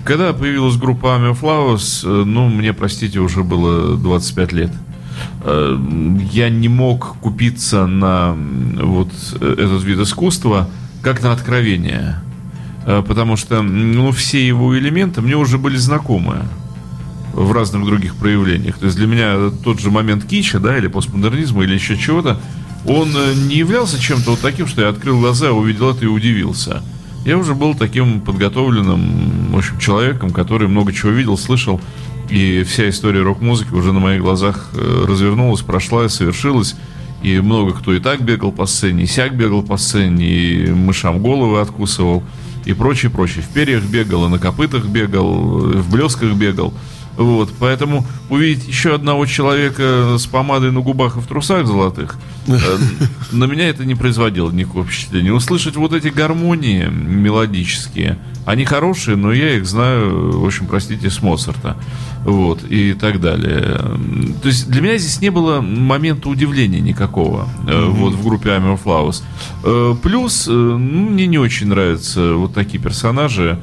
Когда 0.05 0.35
появилась 0.35 0.77
группа 0.77 1.07
Army 1.07 1.39
Flowers, 1.39 2.03
э, 2.05 2.25
ну, 2.25 2.49
мне, 2.49 2.75
простите, 2.75 3.21
уже 3.21 3.43
было 3.43 3.97
25 3.97 4.53
лет. 4.53 4.71
Э, 5.43 5.79
я 6.33 6.49
не 6.49 6.69
мог 6.69 7.17
купиться 7.21 7.87
на 7.87 8.35
вот 8.35 9.09
этот 9.41 9.83
вид 9.85 9.99
искусства 10.01 10.69
как 11.03 11.23
на 11.23 11.33
откровение. 11.33 12.23
Потому 12.85 13.37
что 13.37 13.61
ну, 13.63 14.11
все 14.11 14.45
его 14.45 14.77
элементы 14.77 15.21
мне 15.21 15.37
уже 15.37 15.59
были 15.59 15.77
знакомы 15.77 16.47
в 17.35 17.53
разных 17.53 17.85
других 17.85 18.17
проявлениях. 18.17 18.79
То 18.79 18.87
есть 18.87 18.97
для 18.97 19.07
меня 19.07 19.51
тот 19.63 19.81
же 19.81 19.91
момент 19.91 20.25
кича, 20.25 20.59
да, 20.59 20.77
или 20.77 20.89
постмодернизма, 20.89 21.63
или 21.65 21.75
еще 21.75 21.97
чего-то, 21.97 22.41
он 22.87 23.11
не 23.49 23.57
являлся 23.57 24.01
чем-то 24.01 24.31
вот 24.31 24.41
таким, 24.41 24.67
что 24.67 24.83
я 24.83 24.89
открыл 24.89 25.21
глаза, 25.21 25.53
увидел 25.53 25.91
это 25.91 26.05
и 26.05 26.09
удивился. 26.09 26.83
Я 27.25 27.37
уже 27.37 27.55
был 27.55 27.75
таким 27.75 28.21
подготовленным, 28.21 29.53
в 29.53 29.59
общем, 29.59 29.79
человеком, 29.79 30.31
который 30.31 30.69
много 30.69 30.93
чего 30.93 31.11
видел, 31.11 31.37
слышал, 31.37 31.81
и 32.31 32.63
вся 32.63 32.89
история 32.89 33.23
рок-музыки 33.23 33.73
уже 33.73 33.93
на 33.93 34.01
моих 34.01 34.23
глазах 34.23 34.71
э, 34.73 35.05
развернулась, 35.07 35.63
прошла 35.63 36.09
совершилась. 36.09 36.77
И 37.23 37.39
много 37.41 37.75
кто 37.75 37.93
и 37.93 38.01
так 38.01 38.23
бегал 38.23 38.51
по 38.51 38.65
сцене, 38.65 39.03
и 39.03 39.07
сяк 39.07 39.37
бегал 39.37 39.63
по 39.63 39.77
сцене, 39.77 40.27
и 40.27 40.71
мышам 40.71 41.23
головы 41.23 41.61
откусывал, 41.61 42.23
и 42.65 42.73
прочее, 42.73 43.11
прочее. 43.11 43.43
В 43.43 43.49
перьях 43.49 43.85
бегал, 43.85 44.27
и 44.27 44.29
на 44.31 44.39
копытах 44.39 44.87
бегал, 44.87 45.71
и 45.71 45.77
в 45.77 45.91
блесках 45.91 46.33
бегал. 46.35 46.73
Вот, 47.17 47.51
поэтому 47.59 48.07
увидеть 48.29 48.67
еще 48.67 48.95
одного 48.95 49.27
человека 49.27 50.17
с 50.19 50.27
помадой 50.27 50.73
на 50.73 50.81
губах 50.81 51.17
и 51.17 51.21
в 51.21 51.27
трусах 51.27 51.67
золотых, 51.67 52.17
э, 52.47 52.59
на 53.33 53.45
меня 53.45 53.69
это 53.69 53.85
не 53.85 53.95
производило 53.95 54.51
никакого 54.51 54.85
впечатления. 54.85 55.33
Услышать 55.33 55.77
вот 55.77 55.93
эти 55.93 56.09
гармонии 56.09 56.87
мелодические, 56.87 58.19
они 58.47 58.65
хорошие, 58.65 59.17
но 59.17 59.33
я 59.33 59.57
их 59.57 59.67
знаю, 59.67 60.41
в 60.41 60.47
общем, 60.47 60.67
простите, 60.67 61.11
с 61.11 61.23
Моцарта. 61.23 61.77
Вот, 62.25 62.65
и 62.69 62.93
так 62.93 63.21
далее. 63.21 63.79
То 64.43 64.49
есть 64.49 64.69
для 64.69 64.83
меня 64.83 64.99
здесь 64.99 65.23
не 65.23 65.31
было 65.31 65.63
момента 65.63 66.29
удивления 66.29 66.81
никакого 66.81 67.49
mm-hmm. 67.65 67.91
вот 67.93 68.13
в 68.13 68.23
группе 68.23 68.51
Army 68.51 68.79
of. 68.79 69.23
Э, 69.65 69.95
плюс, 70.03 70.47
ну, 70.47 70.79
мне 70.79 71.27
не 71.27 71.39
очень 71.39 71.69
нравятся 71.69 72.35
вот 72.35 72.53
такие 72.53 72.79
персонажи, 72.79 73.59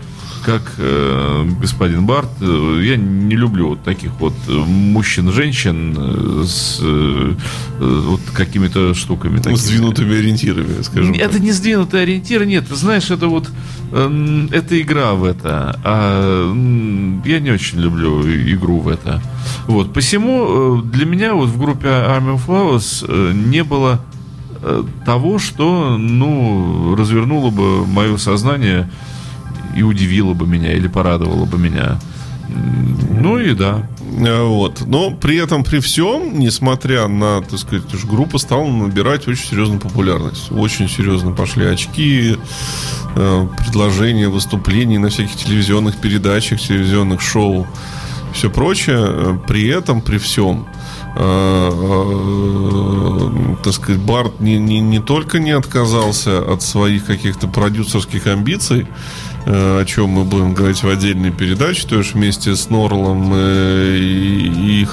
как 0.48 0.76
э, 0.78 1.46
господин 1.60 2.06
Барт, 2.06 2.30
э, 2.40 2.82
я 2.82 2.96
не 2.96 3.36
люблю 3.36 3.68
вот 3.68 3.84
таких 3.84 4.12
вот 4.18 4.34
мужчин-женщин 4.48 5.96
э, 5.98 6.44
с 6.48 6.80
э, 6.82 7.34
э, 7.82 8.02
вот 8.06 8.22
какими-то 8.34 8.94
штуками. 8.94 9.40
Такими. 9.40 9.56
Сдвинутыми 9.56 10.18
ориентирами, 10.18 10.82
скажем 10.84 11.14
Это 11.16 11.34
так. 11.34 11.42
не 11.42 11.52
сдвинутые 11.52 12.04
ориентиры, 12.04 12.46
нет. 12.46 12.64
Знаешь, 12.70 13.12
это 13.12 13.28
вот 13.28 13.50
э, 13.92 14.48
это 14.52 14.82
игра 14.82 15.16
в 15.16 15.26
это. 15.26 15.78
А 15.84 16.54
я 17.26 17.40
не 17.42 17.52
очень 17.52 17.82
люблю 17.82 18.22
игру 18.54 18.80
в 18.80 18.88
это. 18.88 19.22
Вот. 19.68 19.92
Посему 19.92 20.82
для 20.82 21.06
меня 21.06 21.34
вот 21.34 21.50
в 21.50 21.60
группе 21.60 21.90
Army 21.90 22.38
of 22.38 22.48
Flowers 22.48 23.34
не 23.34 23.66
было 23.66 24.00
того, 25.06 25.40
что, 25.40 25.98
ну, 25.98 26.96
развернуло 26.96 27.52
бы 27.52 27.86
мое 27.86 28.16
сознание 28.18 28.90
и 29.78 29.84
удивило 29.84 30.34
бы 30.34 30.48
меня, 30.48 30.74
или 30.74 30.88
порадовало 30.88 31.46
бы 31.46 31.58
меня. 31.58 32.00
Ну 32.50 33.40
и 33.40 33.54
да. 33.54 33.88
Э, 34.20 34.44
вот. 34.44 34.84
Но 34.86 35.12
при 35.12 35.38
этом, 35.38 35.64
при 35.64 35.80
всем, 35.80 36.40
несмотря 36.40 37.08
на, 37.08 37.42
так 37.42 37.60
сказать, 37.60 37.84
группа 38.06 38.38
стала 38.38 38.66
набирать 38.68 39.28
очень 39.28 39.46
серьезную 39.46 39.80
популярность. 39.80 40.52
Очень 40.52 40.90
серьезно 40.90 41.32
пошли 41.32 41.66
очки, 41.66 42.38
э, 43.16 43.48
предложения, 43.58 44.30
выступления 44.30 45.00
на 45.00 45.10
всяких 45.10 45.36
телевизионных 45.36 45.98
передачах, 45.98 46.60
телевизионных 46.60 47.22
шоу, 47.22 47.68
все 48.34 48.50
прочее. 48.50 49.40
При 49.48 49.68
этом, 49.68 50.02
при 50.02 50.18
всем, 50.18 50.68
э, 51.16 51.70
так 53.64 53.74
сказать, 53.74 54.02
Барт 54.02 54.40
не, 54.40 54.58
не, 54.58 54.80
не 54.80 55.00
только 55.00 55.40
не 55.40 55.52
отказался 55.52 56.40
от 56.40 56.62
своих 56.62 57.06
каких-то 57.06 57.48
продюсерских 57.48 58.28
амбиций, 58.28 58.82
Э, 58.82 59.27
о 59.50 59.86
чем 59.86 60.10
мы 60.10 60.26
будем 60.26 60.54
говорить 60.54 60.84
в 60.84 60.90
отдельной 60.90 61.32
передаче, 61.32 61.88
то 61.88 61.98
есть 61.98 62.14
вместе 62.14 62.54
с 62.54 62.70
Норлом 62.70 63.32
э, 63.34 63.98
и, 63.98 64.82
и 64.82 64.86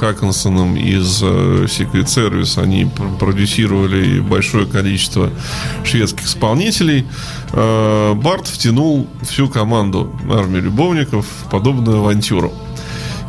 из 0.76 1.20
э, 1.22 1.64
Secret 1.64 2.04
Service 2.04 2.62
они 2.62 2.88
продюсировали 3.18 4.20
большое 4.20 4.66
количество 4.66 5.30
шведских 5.84 6.26
исполнителей. 6.26 7.04
Барт 7.52 8.46
втянул 8.46 9.08
всю 9.22 9.48
команду 9.48 10.12
армии 10.30 10.60
любовников 10.60 11.26
в 11.26 11.50
подобную 11.50 11.98
авантюру. 11.98 12.52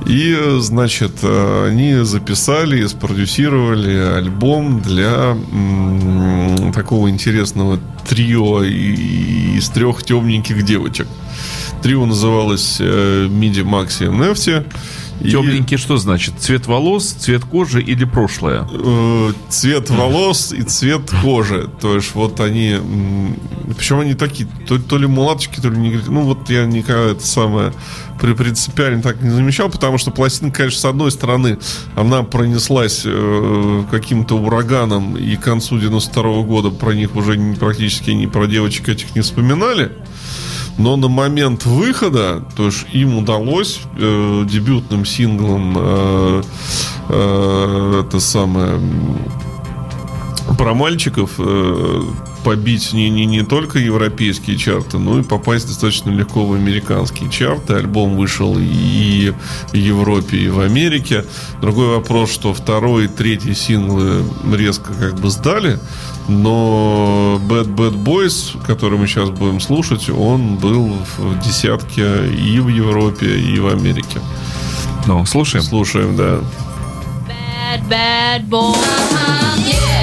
И, 0.05 0.37
значит, 0.59 1.23
они 1.23 2.03
записали 2.05 2.83
и 2.83 2.87
спродюсировали 2.87 3.95
альбом 4.17 4.79
для 4.81 5.35
м- 5.51 6.71
такого 6.73 7.09
интересного 7.09 7.79
трио 8.07 8.61
из 8.63 9.67
трех 9.69 10.03
темненьких 10.03 10.63
девочек. 10.63 11.07
Трио 11.81 12.05
называлось 12.05 12.77
э, 12.79 13.27
Миди, 13.29 13.61
Макси 13.61 14.03
и 14.03 14.07
Нефти. 14.07 14.63
Темненький 15.21 15.75
и... 15.75 15.79
что 15.79 15.97
значит? 15.97 16.35
Цвет 16.39 16.67
волос, 16.67 17.11
цвет 17.11 17.43
кожи 17.43 17.81
или 17.81 18.03
прошлое? 18.05 18.67
Э, 18.71 19.31
цвет 19.49 19.89
волос 19.89 20.51
и 20.51 20.63
цвет 20.63 21.09
кожи. 21.21 21.69
То 21.81 21.95
есть 21.95 22.13
вот 22.15 22.39
они... 22.39 22.77
Причем 23.77 23.99
они 23.99 24.13
такие, 24.13 24.47
то, 24.67 24.77
то 24.77 24.97
ли 24.97 25.07
мулаточки, 25.07 25.59
то 25.59 25.69
ли 25.69 25.77
не... 25.77 25.99
Ну 26.07 26.21
вот 26.21 26.49
я 26.49 26.65
никогда 26.65 27.11
это 27.11 27.25
самое 27.25 27.73
при 28.19 28.33
принципиально 28.33 29.01
так 29.01 29.21
не 29.21 29.29
замечал, 29.29 29.69
потому 29.69 29.97
что 29.97 30.11
пластинка, 30.11 30.57
конечно, 30.57 30.79
с 30.79 30.85
одной 30.85 31.11
стороны, 31.11 31.57
она 31.95 32.23
пронеслась 32.23 33.03
э, 33.05 33.83
каким-то 33.91 34.37
ураганом, 34.37 35.17
и 35.17 35.35
к 35.35 35.41
концу 35.41 35.77
92 35.77 36.23
-го 36.23 36.43
года 36.43 36.69
про 36.69 36.93
них 36.93 37.15
уже 37.15 37.37
практически 37.59 38.11
ни 38.11 38.25
про 38.25 38.47
девочек 38.47 38.89
этих 38.89 39.15
не 39.15 39.21
вспоминали. 39.21 39.91
Но 40.77 40.97
на 40.97 41.07
момент 41.07 41.65
выхода, 41.65 42.43
то 42.55 42.65
есть 42.65 42.85
им 42.91 43.17
удалось 43.17 43.79
э, 43.97 44.43
дебютным 44.45 45.05
синглом 45.05 45.75
э, 45.77 46.43
э, 47.09 48.03
это 48.05 48.19
самое 48.19 48.79
про 50.57 50.73
мальчиков 50.73 51.31
э, 51.37 52.01
побить 52.45 52.93
не, 52.93 53.09
не, 53.09 53.25
не 53.25 53.43
только 53.43 53.79
европейские 53.79 54.55
чарты, 54.55 54.99
но 54.99 55.19
и 55.19 55.23
попасть 55.23 55.67
достаточно 55.67 56.11
легко 56.11 56.45
в 56.45 56.53
американские 56.53 57.31
чарты. 57.31 57.73
Альбом 57.73 58.15
вышел 58.15 58.55
и 58.59 59.33
в 59.71 59.73
Европе, 59.73 60.37
и 60.37 60.49
в 60.49 60.59
Америке. 60.59 61.25
Другой 61.59 61.95
вопрос, 61.95 62.31
что 62.31 62.53
второй 62.53 63.05
и 63.05 63.07
третий 63.07 63.55
синглы 63.55 64.23
резко 64.53 64.93
как 64.93 65.19
бы 65.19 65.31
сдали, 65.31 65.79
но 66.27 67.41
Bad 67.49 67.75
Bad 67.75 68.03
Boys, 68.03 68.63
который 68.67 68.99
мы 68.99 69.07
сейчас 69.07 69.31
будем 69.31 69.59
слушать, 69.59 70.07
он 70.07 70.57
был 70.57 70.95
в 71.17 71.39
десятке 71.39 72.27
и 72.27 72.59
в 72.59 72.67
Европе, 72.67 73.25
и 73.25 73.59
в 73.59 73.67
Америке. 73.67 74.19
Ну, 75.07 75.25
слушаем. 75.25 75.63
Слушаем, 75.63 76.15
да. 76.15 76.41
Bad, 77.27 77.89
bad 77.89 78.49
boy. 78.49 78.75
Uh-huh, 78.75 79.67
yeah. 79.67 79.94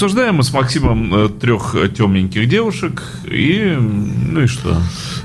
Обсуждаем 0.00 0.36
мы 0.36 0.44
с 0.44 0.52
Максимом 0.54 1.14
э, 1.14 1.28
трех 1.28 1.74
э, 1.74 1.90
темненьких 1.90 2.48
девушек 2.48 3.02
и... 3.26 3.76
Ну 3.78 4.40
и 4.40 4.46
что? 4.46 4.80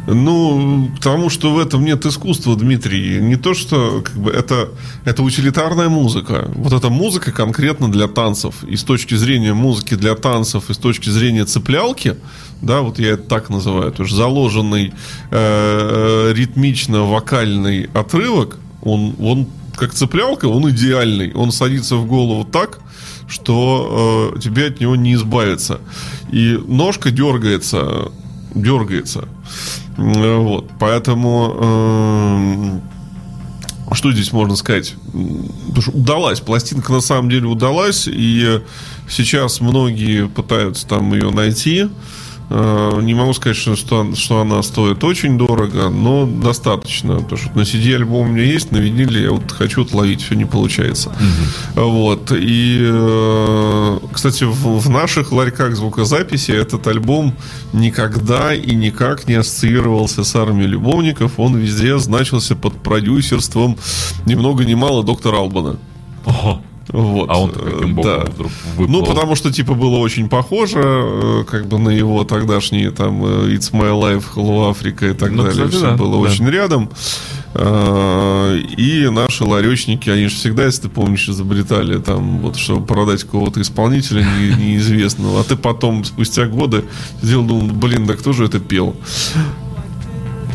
Ну, 0.05 0.91
потому 0.97 1.29
что 1.29 1.53
в 1.53 1.59
этом 1.59 1.85
нет 1.85 2.05
искусства, 2.05 2.57
Дмитрий. 2.57 3.21
Не 3.21 3.37
то, 3.37 3.53
что 3.53 4.01
как 4.01 4.17
бы, 4.17 4.31
это, 4.31 4.67
это 5.05 5.23
утилитарная 5.23 5.87
музыка. 5.87 6.51
Вот 6.55 6.73
эта 6.73 6.89
музыка 6.89 7.31
конкретно 7.31 7.89
для 7.89 8.09
танцев. 8.09 8.65
И 8.67 8.75
с 8.75 8.83
точки 8.83 9.13
зрения 9.15 9.53
музыки 9.53 9.93
для 9.93 10.13
танцев, 10.13 10.69
и 10.69 10.73
с 10.73 10.77
точки 10.77 11.09
зрения 11.09 11.45
цеплялки, 11.45 12.17
да, 12.61 12.81
вот 12.81 12.99
я 12.99 13.11
это 13.11 13.23
так 13.23 13.49
называю, 13.49 13.93
то 13.93 14.03
есть 14.03 14.13
заложенный 14.13 14.93
э, 15.31 16.33
ритмично-вокальный 16.35 17.89
отрывок, 17.93 18.57
он, 18.81 19.15
он 19.21 19.47
как 19.77 19.93
цеплялка, 19.93 20.47
он 20.47 20.69
идеальный. 20.69 21.33
Он 21.33 21.51
садится 21.51 21.95
в 21.95 22.05
голову 22.05 22.43
так, 22.43 22.79
что 23.27 24.33
э, 24.35 24.39
тебе 24.39 24.67
от 24.67 24.79
него 24.79 24.95
не 24.95 25.15
избавиться. 25.15 25.79
И 26.31 26.59
ножка 26.67 27.11
дергается, 27.11 28.11
дергается. 28.53 29.27
Э, 29.97 30.37
Вот, 30.37 30.69
поэтому 30.79 32.81
э, 33.89 33.93
что 33.93 34.11
здесь 34.11 34.31
можно 34.31 34.55
сказать? 34.55 34.95
Потому 35.05 35.81
что 35.81 35.91
удалась, 35.91 36.39
пластинка 36.39 36.91
на 36.91 37.01
самом 37.01 37.29
деле 37.29 37.47
удалась, 37.47 38.07
и 38.07 38.61
сейчас 39.09 39.61
многие 39.61 40.27
пытаются 40.27 40.87
там 40.87 41.13
ее 41.13 41.31
найти. 41.31 41.83
Э, 41.83 41.89
Не 42.49 43.13
могу 43.15 43.33
сказать, 43.33 43.57
что, 43.57 44.13
что, 44.15 44.41
она 44.41 44.61
стоит 44.61 45.03
очень 45.03 45.37
дорого, 45.37 45.89
но 45.89 46.25
достаточно. 46.25 47.15
Потому 47.15 47.37
что 47.37 47.49
на 47.57 47.61
CD 47.61 47.95
альбом 47.95 48.29
у 48.29 48.31
меня 48.31 48.43
есть, 48.43 48.71
на 48.71 48.77
виниле 48.77 49.23
я 49.23 49.31
вот 49.31 49.51
хочу 49.51 49.83
отловить, 49.83 50.21
все 50.21 50.35
не 50.35 50.45
получается. 50.45 51.11
Вот. 51.73 52.31
И, 52.31 52.79
э, 52.81 53.99
кстати, 54.11 54.43
в, 54.43 54.79
в 54.79 54.89
наших 54.89 55.31
ларьках 55.31 55.75
звукозаписи 55.75 56.51
этот 56.51 56.85
альбом 56.87 57.33
никогда 57.73 58.53
и 58.53 58.75
никак 58.75 59.27
не 59.27 59.35
ассоциировался 59.35 60.23
с 60.23 60.35
армией 60.35 60.67
любовников. 60.67 61.33
Он 61.37 61.55
везде 61.57 61.97
значился 61.97 62.55
под 62.55 62.75
продюсерством 62.75 63.77
ни 64.25 64.35
много 64.35 64.65
ни 64.65 64.75
мало 64.75 65.03
доктора 65.03 65.37
Албана. 65.37 65.77
Ого. 66.25 66.61
Вот. 66.89 67.29
А 67.29 67.39
он 67.39 67.51
каким 67.51 67.95
боком 67.95 68.11
да. 68.25 68.25
вдруг 68.31 68.51
выплыл? 68.77 68.99
Ну, 69.01 69.05
потому 69.05 69.35
что, 69.35 69.51
типа, 69.51 69.73
было 69.73 69.97
очень 69.97 70.29
похоже, 70.29 70.81
э, 70.83 71.43
как 71.49 71.67
бы 71.67 71.79
на 71.79 71.89
его 71.89 72.23
тогдашние 72.25 72.91
там 72.91 73.23
э, 73.25 73.55
It's 73.55 73.71
My 73.71 73.89
Life, 73.91 74.25
Hello 74.35 74.71
Africa 74.71 75.09
и 75.09 75.13
так 75.15 75.31
Ну, 75.31 75.43
далее. 75.43 75.51
кстати, 75.65 75.71
Все 75.77 75.91
да, 75.91 75.97
было 75.97 76.11
да. 76.23 76.31
очень 76.31 76.47
рядом. 76.49 76.89
Э, 77.55 78.59
И 78.77 79.09
наши 79.09 79.43
ларечники, 79.43 80.09
они 80.11 80.27
же 80.27 80.35
всегда, 80.35 80.65
если 80.65 80.83
ты 80.83 80.89
помнишь, 80.89 81.27
изобретали 81.27 81.97
там, 81.97 82.39
вот, 82.39 82.55
чтобы 82.57 82.85
продать 82.85 83.23
какого-то 83.23 83.61
исполнителя 83.61 84.21
не- 84.23 84.55
неизвестного. 84.73 85.39
А 85.41 85.43
ты 85.43 85.55
потом, 85.55 86.03
спустя 86.05 86.45
годы, 86.45 86.83
сделал, 87.21 87.45
думал, 87.45 87.73
блин, 87.73 88.05
да 88.05 88.13
кто 88.13 88.31
же 88.33 88.45
это 88.45 88.59
пел? 88.59 88.95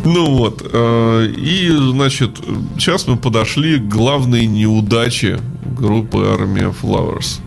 Ну 0.05 0.27
вот. 0.37 0.63
э, 0.73 1.33
И, 1.37 1.69
значит, 1.71 2.39
сейчас 2.79 3.07
мы 3.07 3.17
подошли 3.17 3.79
к 3.79 3.89
главной 3.89 4.47
неудаче 4.47 5.41
группы 5.81 6.19
Army 6.19 6.71
of 6.71 6.77
Flowers. 6.83 7.41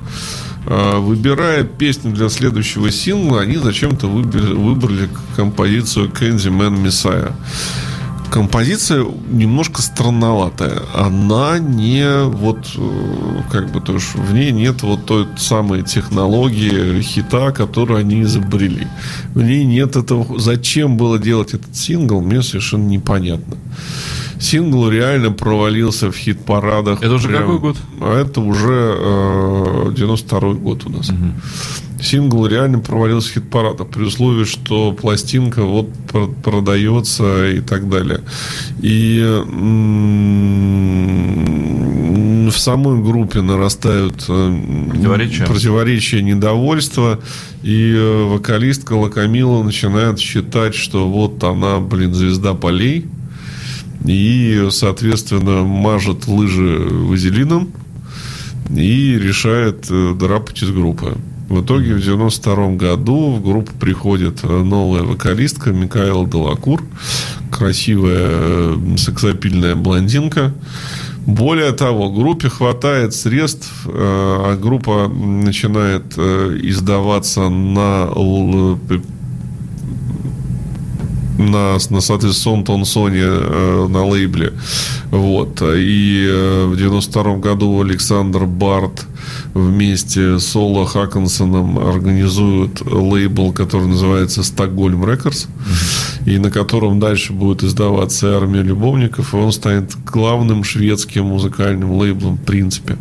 Э, 0.66 0.98
Выбирая 0.98 1.64
песню 1.64 2.12
для 2.12 2.30
следующего 2.30 2.92
сингла, 2.92 3.42
они 3.42 3.58
зачем-то 3.58 4.08
выбрали, 4.08 4.54
выбрали 4.54 5.10
композицию 5.36 6.10
Candyman 6.10 6.84
Messiah. 6.84 7.34
Композиция 8.32 9.06
немножко 9.30 9.84
странноватая. 9.84 10.82
Она 10.96 11.60
не 11.60 12.24
вот 12.24 12.66
э, 12.76 13.42
как 13.52 13.72
бы 13.72 13.80
то 13.80 13.94
есть 13.94 14.16
в 14.16 14.34
ней 14.34 14.52
нет 14.52 14.82
вот 14.82 15.06
той 15.06 15.28
самой 15.38 15.84
технологии 15.84 17.00
хита, 17.02 17.52
которую 17.52 18.00
они 18.00 18.24
изобрели. 18.24 18.88
В 19.36 19.44
ней 19.44 19.66
нет 19.66 19.96
этого. 19.96 20.40
Зачем 20.40 20.98
было 20.98 21.20
делать 21.20 21.54
этот 21.54 21.76
сингл, 21.76 22.22
мне 22.22 22.42
совершенно 22.42 22.88
непонятно. 22.88 23.56
Сингл 24.44 24.90
реально 24.90 25.32
провалился 25.32 26.12
в 26.12 26.16
хит-парадах. 26.18 27.02
Это 27.02 27.14
уже 27.14 27.30
Прям- 27.30 27.44
какой 27.44 27.60
год? 27.60 27.78
А 28.02 28.20
это 28.22 28.42
уже 28.42 28.96
э, 29.00 29.94
92 29.96 30.54
год 30.56 30.86
у 30.86 30.90
нас. 30.90 31.10
Сингл 32.02 32.46
реально 32.48 32.80
провалился 32.80 33.30
в 33.30 33.34
хит-парадах 33.36 33.88
при 33.88 34.04
условии, 34.04 34.44
что 34.44 34.92
пластинка 34.92 35.64
вот 35.64 35.88
пр- 36.12 36.28
продается 36.44 37.50
и 37.52 37.62
так 37.62 37.88
далее. 37.90 38.20
И 38.82 39.22
м, 41.54 42.50
в 42.50 42.58
самой 42.58 43.02
группе 43.02 43.42
нарастают 43.42 44.26
э, 44.28 44.88
Противоречия. 44.90 45.46
противоречия, 45.46 46.22
недовольства, 46.22 47.20
и 47.64 47.94
э, 47.96 48.24
вокалистка 48.26 48.94
Лакамила 48.94 49.64
начинает 49.64 50.20
считать, 50.20 50.76
что 50.76 51.08
вот 51.10 51.42
она, 51.44 51.80
блин, 51.80 52.14
звезда 52.14 52.54
полей, 52.54 53.06
и, 54.06 54.68
соответственно, 54.72 55.64
мажет 55.64 56.28
лыжи 56.28 56.88
вазелином 56.90 57.72
и 58.70 59.18
решает 59.18 59.88
э, 59.90 60.14
драпать 60.18 60.62
из 60.64 60.72
группы. 60.72 61.16
В 61.50 61.64
итоге 61.64 61.94
в 61.94 62.02
92 62.02 62.76
году 62.76 63.32
в 63.34 63.44
группу 63.44 63.72
приходит 63.80 64.40
э, 64.44 64.48
новая 64.48 65.04
вокалистка 65.04 65.72
Микаэла 65.72 66.28
Делакур, 66.28 66.84
красивая 67.52 68.30
э, 68.30 68.78
сексапильная 68.98 69.76
блондинка. 69.76 70.54
Более 71.26 71.72
того, 71.72 72.12
группе 72.12 72.50
хватает 72.50 73.14
средств, 73.14 73.72
а 73.86 74.58
группа 74.58 75.08
начинает 75.08 76.18
издаваться 76.18 77.48
на 77.48 78.10
на, 81.52 81.78
на 81.90 82.02
соответственно, 82.02 82.64
Тонсоне 82.64 83.24
э, 83.24 83.88
на 83.90 84.06
лейбле. 84.06 84.54
Вот. 85.12 85.62
И 85.62 86.28
э, 86.30 86.66
в 86.66 86.78
92 86.78 87.38
году 87.38 87.82
Александр 87.82 88.46
Барт 88.46 89.06
вместе 89.54 90.40
с 90.40 90.48
Соло 90.48 90.86
Хаккинсоном 90.86 91.80
организуют 91.80 92.82
лейбл, 92.82 93.54
который 93.54 93.88
называется 93.88 94.44
Стокгольм 94.44 95.10
Рекордс, 95.10 95.46
и 96.26 96.38
на 96.38 96.52
котором 96.52 97.00
дальше 97.00 97.34
будет 97.34 97.64
издаваться 97.64 98.38
«Армия 98.38 98.62
любовников», 98.62 99.34
и 99.34 99.38
он 99.38 99.52
станет 99.52 99.96
главным 100.06 100.64
шведским 100.64 101.26
музыкальным 101.26 101.92
лейблом 101.92 102.38
в 102.38 102.42
принципе. 102.44 102.98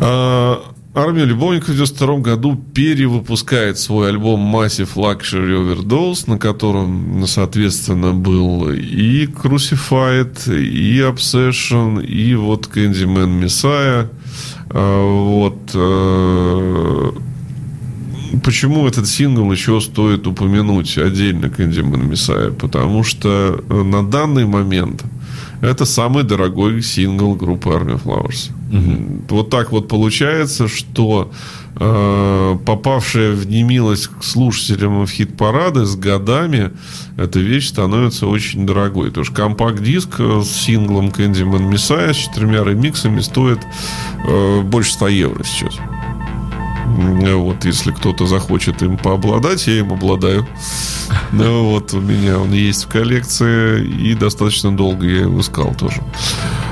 А, 0.00 0.62
Армия 0.92 1.24
любовников 1.24 1.68
в 1.68 1.72
92 1.74 2.18
году 2.18 2.56
перевыпускает 2.74 3.78
свой 3.78 4.08
альбом 4.08 4.40
Massive 4.54 4.92
Luxury 4.96 5.54
Overdose, 5.56 6.28
на 6.28 6.36
котором, 6.36 7.24
соответственно, 7.28 8.12
был 8.12 8.70
и 8.70 9.26
Crucified, 9.26 10.52
и 10.52 10.98
Obsession, 10.98 12.04
и 12.04 12.34
вот 12.34 12.66
Candyman 12.74 13.40
Messiah. 13.40 14.08
А, 14.70 15.02
Вот. 15.04 15.70
э, 15.74 17.10
Почему 18.44 18.86
этот 18.86 19.06
сингл 19.06 19.50
еще 19.52 19.80
стоит 19.80 20.26
упомянуть 20.26 20.98
отдельно 20.98 21.46
Candyman 21.46 22.08
Messiah? 22.10 22.52
Потому 22.52 23.04
что 23.04 23.62
э, 23.68 23.82
на 23.82 24.04
данный 24.04 24.46
момент 24.46 25.04
это 25.60 25.84
самый 25.84 26.24
дорогой 26.24 26.82
сингл 26.82 27.34
группы 27.34 27.70
Army 27.70 28.00
Flowers. 28.02 28.50
Вот 29.28 29.50
так 29.50 29.72
вот 29.72 29.88
получается, 29.88 30.68
что 30.68 31.30
э, 31.76 32.58
попавшая 32.64 33.32
в 33.32 33.46
немилость 33.46 34.08
к 34.08 34.22
слушателям 34.22 35.04
в 35.04 35.10
хит-парады 35.10 35.84
с 35.84 35.96
годами 35.96 36.70
эта 37.16 37.40
вещь 37.40 37.68
становится 37.68 38.26
очень 38.26 38.66
дорогой. 38.66 39.08
Потому 39.08 39.24
что 39.24 39.34
компакт-диск 39.34 40.20
э, 40.20 40.42
с 40.44 40.50
синглом 40.50 41.08
Candyman 41.08 41.68
Messiah 41.68 42.12
с 42.12 42.16
четырьмя 42.16 42.62
ремиксами 42.64 43.20
стоит 43.20 43.58
э, 44.26 44.60
больше 44.62 44.92
100 44.92 45.08
евро 45.08 45.44
сейчас. 45.44 45.74
Вот, 46.90 47.64
если 47.64 47.92
кто-то 47.92 48.26
захочет 48.26 48.82
им 48.82 48.98
пообладать, 48.98 49.66
я 49.66 49.78
им 49.78 49.92
обладаю. 49.92 50.46
Ну, 51.32 51.70
вот, 51.70 51.94
у 51.94 52.00
меня 52.00 52.38
он 52.38 52.52
есть 52.52 52.84
в 52.84 52.88
коллекции, 52.88 53.84
и 53.84 54.14
достаточно 54.14 54.76
долго 54.76 55.06
я 55.06 55.20
его 55.22 55.40
искал 55.40 55.74
тоже. 55.74 56.02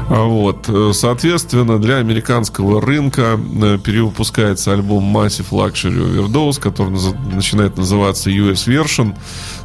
А 0.09 0.25
Вот, 0.25 0.69
э, 0.69 0.93
соответственно, 0.95 1.79
для 1.79 1.97
американского 1.97 2.81
рынка 2.81 3.39
э, 3.39 3.79
перевыпускается 3.83 4.73
альбом 4.73 5.17
Massive 5.17 5.51
Luxury 5.51 6.17
Overdose, 6.17 6.61
который 6.61 6.97
начинает 7.35 7.77
называться 7.77 8.31
US 8.31 8.67
Version. 8.67 9.15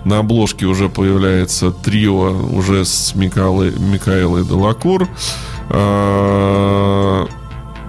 На 0.04 0.20
обложке 0.20 0.66
уже 0.66 0.90
появляется 0.90 1.72
трио 1.72 2.32
уже 2.52 2.84
с 2.84 3.16
Микаэлой, 3.16 4.44
Делакур. 4.44 5.08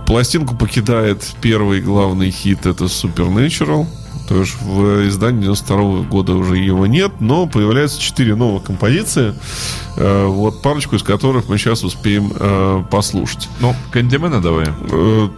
Пластинку 0.06 0.54
покидает 0.54 1.34
первый 1.40 1.80
главный 1.80 2.30
хит, 2.30 2.66
это 2.66 2.84
Supernatural. 2.84 3.86
То 4.28 4.40
есть 4.40 4.54
в 4.62 5.06
издании 5.06 5.42
92 5.42 6.02
года 6.04 6.32
уже 6.32 6.56
его 6.56 6.86
нет, 6.86 7.12
но 7.20 7.46
появляются 7.46 8.00
четыре 8.00 8.34
новых 8.34 8.64
композиции, 8.64 9.34
э, 9.96 10.26
вот 10.26 10.62
парочку 10.62 10.96
из 10.96 11.02
которых 11.02 11.48
мы 11.48 11.58
сейчас 11.58 11.84
успеем 11.84 12.32
э, 12.34 12.84
послушать. 12.90 13.50
Ну, 13.60 13.76
Кандимена 13.92 14.40
давай. 14.40 14.68
Э, 14.90 15.28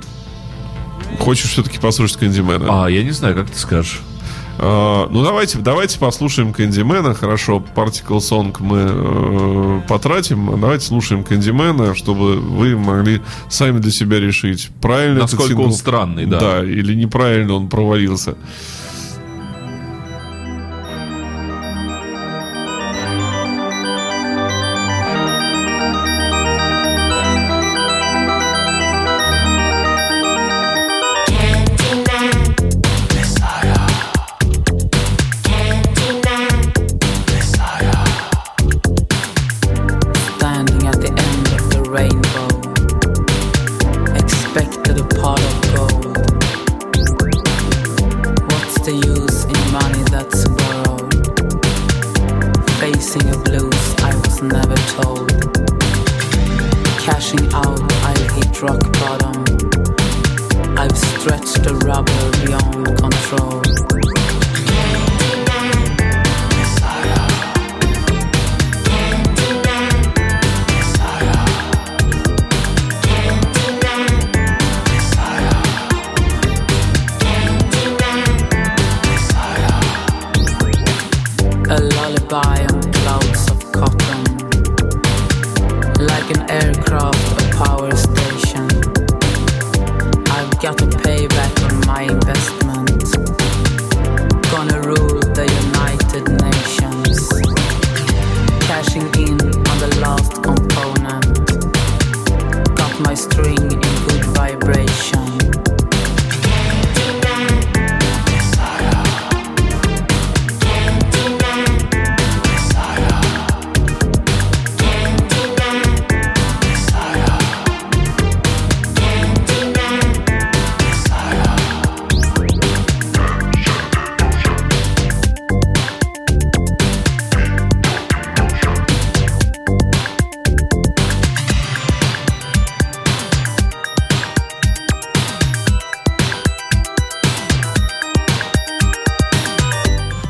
Хочешь 1.19 1.51
все-таки 1.51 1.79
послушать 1.79 2.19
Кэндимена? 2.19 2.85
А, 2.85 2.89
я 2.89 3.03
не 3.03 3.11
знаю, 3.11 3.35
как 3.35 3.51
ты 3.51 3.59
скажешь. 3.59 4.01
А, 4.59 5.09
ну, 5.11 5.23
давайте, 5.23 5.59
давайте 5.59 5.99
послушаем 5.99 6.53
Кэндимена. 6.53 7.15
Хорошо, 7.15 7.63
Particle 7.75 8.19
Song 8.19 8.57
мы 8.61 8.85
э, 8.89 9.81
потратим. 9.89 10.59
Давайте 10.61 10.87
слушаем 10.87 11.25
Кэндимена, 11.25 11.95
чтобы 11.95 12.37
вы 12.37 12.77
могли 12.77 13.21
сами 13.49 13.79
для 13.79 13.91
себя 13.91 14.19
решить, 14.19 14.71
правильно 14.81 15.21
Насколько 15.21 15.61
он 15.61 15.73
странный, 15.73 16.27
да. 16.27 16.41
Да, 16.41 16.65
или 16.65 16.95
неправильно 16.95 17.55
он 17.55 17.69
провалился. 17.69 18.37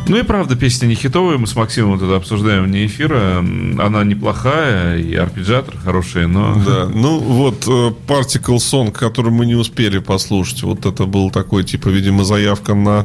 Ну 0.09 0.17
и 0.19 0.23
правда, 0.23 0.55
песня 0.55 0.87
не 0.87 0.95
хитовая. 0.95 1.37
Мы 1.37 1.49
с 1.49 1.57
Максимом 1.57 1.97
это 1.97 2.15
обсуждаем 2.15 2.65
вне 2.65 2.87
эфира. 2.87 3.39
Она 3.39 4.05
неплохая, 4.05 4.99
и 4.99 5.15
арпеджиатор 5.15 5.77
хороший, 5.79 6.29
но... 6.29 6.55
Да, 6.65 6.87
ну 6.87 7.19
вот 7.19 7.67
э, 7.67 7.93
Particle 8.07 8.59
Song, 8.59 8.93
который 8.93 9.33
мы 9.33 9.47
не 9.47 9.57
успели 9.57 9.99
послушать, 9.99 10.63
вот 10.63 10.87
это 10.87 11.07
был 11.07 11.31
такой, 11.31 11.65
типа, 11.65 11.89
видимо, 11.89 12.25
заявка 12.25 12.75
на 12.75 13.05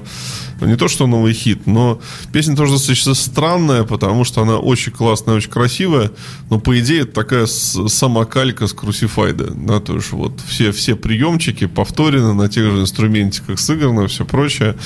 ну, 0.61 0.67
не 0.67 0.75
то, 0.75 0.87
что 0.87 1.07
новый 1.07 1.33
хит, 1.33 1.65
но 1.65 1.99
песня 2.31 2.55
тоже 2.55 2.73
достаточно 2.73 3.15
странная, 3.15 3.83
потому 3.83 4.23
что 4.23 4.43
она 4.43 4.59
очень 4.59 4.91
классная, 4.91 5.33
очень 5.33 5.49
красивая, 5.49 6.11
но 6.51 6.59
по 6.59 6.79
идее 6.79 7.01
это 7.01 7.13
такая 7.13 7.47
самокалька 7.47 8.67
с 8.67 8.75
Crucified, 8.75 9.65
да, 9.65 9.79
то 9.79 9.95
есть 9.95 10.11
вот 10.11 10.39
все, 10.47 10.71
все 10.71 10.95
приемчики 10.95 11.65
повторены 11.65 12.33
на 12.35 12.47
тех 12.47 12.71
же 12.71 12.81
инструментиках 12.81 13.59
сыграно, 13.59 14.07
все 14.07 14.23
прочее, 14.23 14.77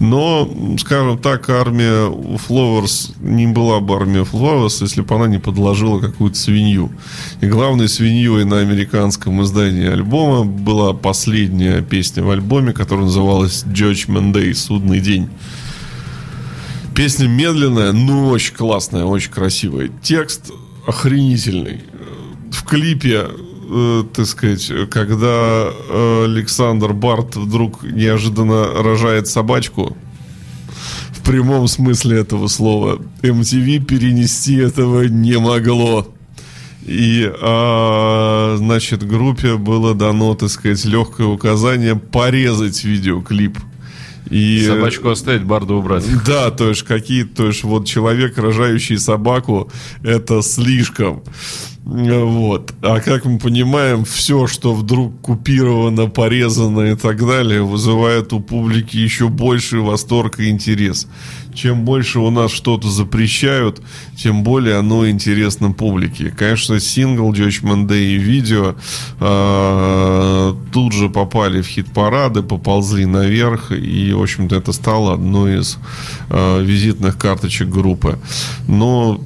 но, 0.00 0.50
скажем 0.80 1.18
так, 1.18 1.50
армия 1.60 2.08
Flowers 2.48 3.12
не 3.20 3.46
была 3.46 3.80
бы 3.80 3.94
армия 3.94 4.22
Flowers, 4.22 4.78
если 4.80 5.02
бы 5.02 5.14
она 5.14 5.26
не 5.26 5.38
подложила 5.38 6.00
какую-то 6.00 6.36
свинью. 6.36 6.90
И 7.40 7.46
главной 7.46 7.88
свиньей 7.88 8.44
на 8.44 8.58
американском 8.58 9.42
издании 9.42 9.86
альбома 9.86 10.44
была 10.44 10.92
последняя 10.92 11.82
песня 11.82 12.22
в 12.22 12.30
альбоме, 12.30 12.72
которая 12.72 13.06
называлась 13.06 13.64
Judgment 13.64 14.32
Day, 14.32 14.54
судный 14.54 15.00
день. 15.00 15.28
Песня 16.94 17.28
медленная, 17.28 17.92
но 17.92 18.28
очень 18.28 18.54
классная, 18.54 19.04
очень 19.04 19.30
красивая. 19.30 19.90
Текст 20.02 20.50
охренительный. 20.86 21.82
В 22.50 22.64
клипе, 22.64 23.28
э, 23.70 24.04
так 24.14 24.26
сказать, 24.26 24.72
когда 24.90 25.70
э, 25.70 26.24
Александр 26.24 26.92
Барт 26.94 27.36
вдруг 27.36 27.84
неожиданно 27.84 28.82
рожает 28.82 29.28
собачку, 29.28 29.96
прямом 31.28 31.68
смысле 31.68 32.20
этого 32.20 32.48
слова, 32.48 33.00
MTV 33.20 33.84
перенести 33.84 34.56
этого 34.56 35.04
не 35.04 35.38
могло. 35.38 36.14
И, 36.86 37.30
а, 37.42 38.56
значит, 38.56 39.06
группе 39.06 39.56
было 39.56 39.94
дано, 39.94 40.34
так 40.34 40.48
сказать, 40.48 40.82
легкое 40.86 41.26
указание 41.26 41.96
порезать 41.96 42.82
видеоклип. 42.82 43.58
И, 44.30 44.64
Собачку 44.66 45.10
оставить, 45.10 45.44
барду 45.44 45.76
убрать. 45.76 46.04
да, 46.26 46.50
то 46.50 46.70
есть 46.70 46.82
какие, 46.82 47.24
то 47.24 47.46
есть 47.46 47.62
вот 47.62 47.86
человек, 47.86 48.38
рожающий 48.38 48.98
собаку, 48.98 49.70
это 50.02 50.40
слишком. 50.40 51.22
Вот. 51.88 52.74
А 52.82 53.00
как 53.00 53.24
мы 53.24 53.38
понимаем, 53.38 54.04
все, 54.04 54.46
что 54.46 54.74
вдруг 54.74 55.22
купировано, 55.22 56.06
порезано 56.06 56.92
и 56.92 56.94
так 56.94 57.26
далее, 57.26 57.62
вызывает 57.62 58.34
у 58.34 58.40
публики 58.40 58.98
еще 58.98 59.28
больший 59.28 59.80
восторг 59.80 60.38
и 60.38 60.50
интерес. 60.50 61.08
Чем 61.54 61.86
больше 61.86 62.18
у 62.18 62.28
нас 62.28 62.50
что-то 62.50 62.90
запрещают, 62.90 63.80
тем 64.14 64.42
более 64.42 64.76
оно 64.76 65.08
интересно 65.08 65.72
публике. 65.72 66.30
Конечно, 66.30 66.78
сингл 66.78 67.32
Judgment 67.32 67.88
Day 67.88 68.16
и 68.16 68.18
видео 68.18 68.74
э, 69.18 70.54
тут 70.70 70.92
же 70.92 71.08
попали 71.08 71.62
в 71.62 71.66
хит-парады, 71.66 72.42
поползли 72.42 73.06
наверх, 73.06 73.72
и, 73.72 74.12
в 74.12 74.20
общем-то, 74.20 74.56
это 74.56 74.72
стало 74.72 75.14
одной 75.14 75.60
из 75.60 75.78
э, 76.28 76.62
визитных 76.62 77.16
карточек 77.16 77.70
группы. 77.70 78.18
Но 78.66 79.22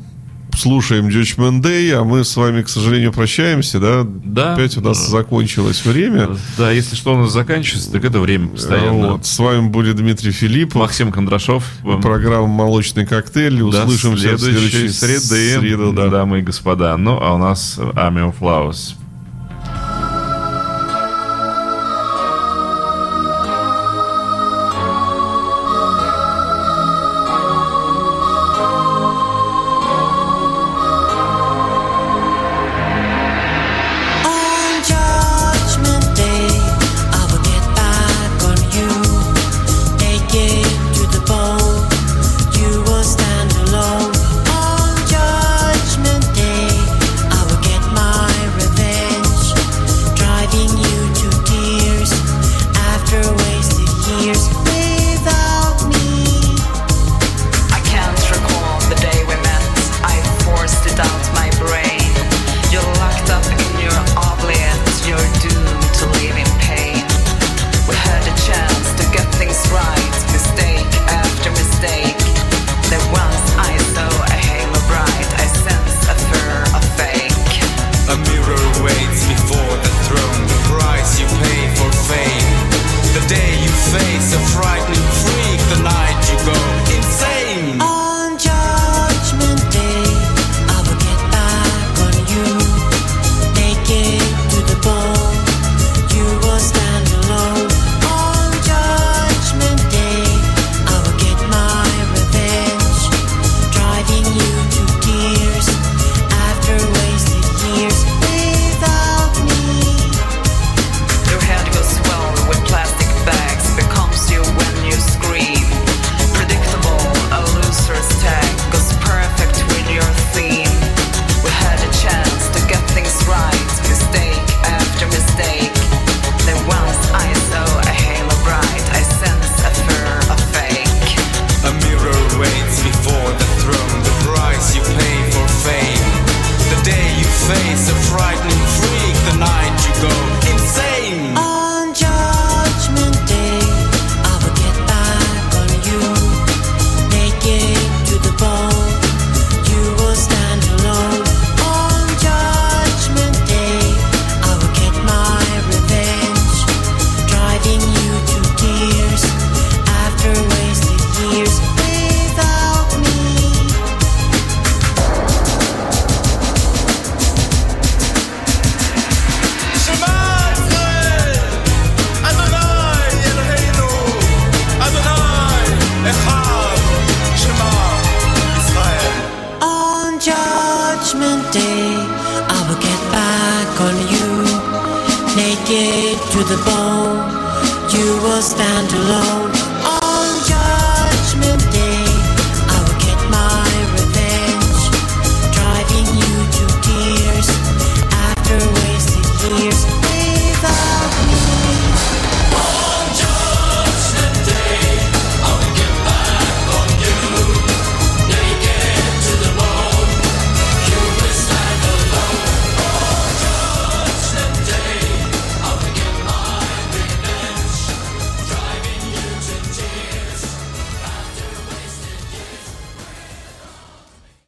слушаем 0.62 1.08
Judgment 1.08 1.60
Day, 1.60 1.90
а 1.90 2.04
мы 2.04 2.22
с 2.22 2.36
вами, 2.36 2.62
к 2.62 2.68
сожалению, 2.68 3.12
прощаемся, 3.12 3.80
да? 3.80 4.06
Да. 4.06 4.54
Опять 4.54 4.76
у 4.76 4.80
нас 4.80 4.98
да. 4.98 5.10
закончилось 5.10 5.84
время. 5.84 6.36
Да, 6.56 6.70
если 6.70 6.94
что 6.94 7.14
у 7.14 7.18
нас 7.18 7.32
заканчивается, 7.32 7.90
так 7.90 8.04
это 8.04 8.20
время 8.20 8.48
постоянно. 8.48 9.12
Вот. 9.12 9.26
С 9.26 9.38
вами 9.40 9.68
были 9.68 9.92
Дмитрий 9.92 10.30
Филиппов. 10.30 10.80
Максим 10.80 11.10
Кондрашов. 11.10 11.64
Программа 12.00 12.46
«Молочный 12.46 13.04
коктейль». 13.04 13.60
Услышимся 13.60 14.30
да, 14.30 14.36
в 14.36 14.40
следующей 14.40 14.88
среды. 14.88 15.58
среда, 15.58 15.90
да. 15.90 16.08
Дамы 16.08 16.38
и 16.38 16.42
господа. 16.42 16.96
Ну, 16.96 17.18
а 17.20 17.34
у 17.34 17.38
нас 17.38 17.78
Army 17.78 18.32
of 18.32 18.34
Flowers. 18.40 18.94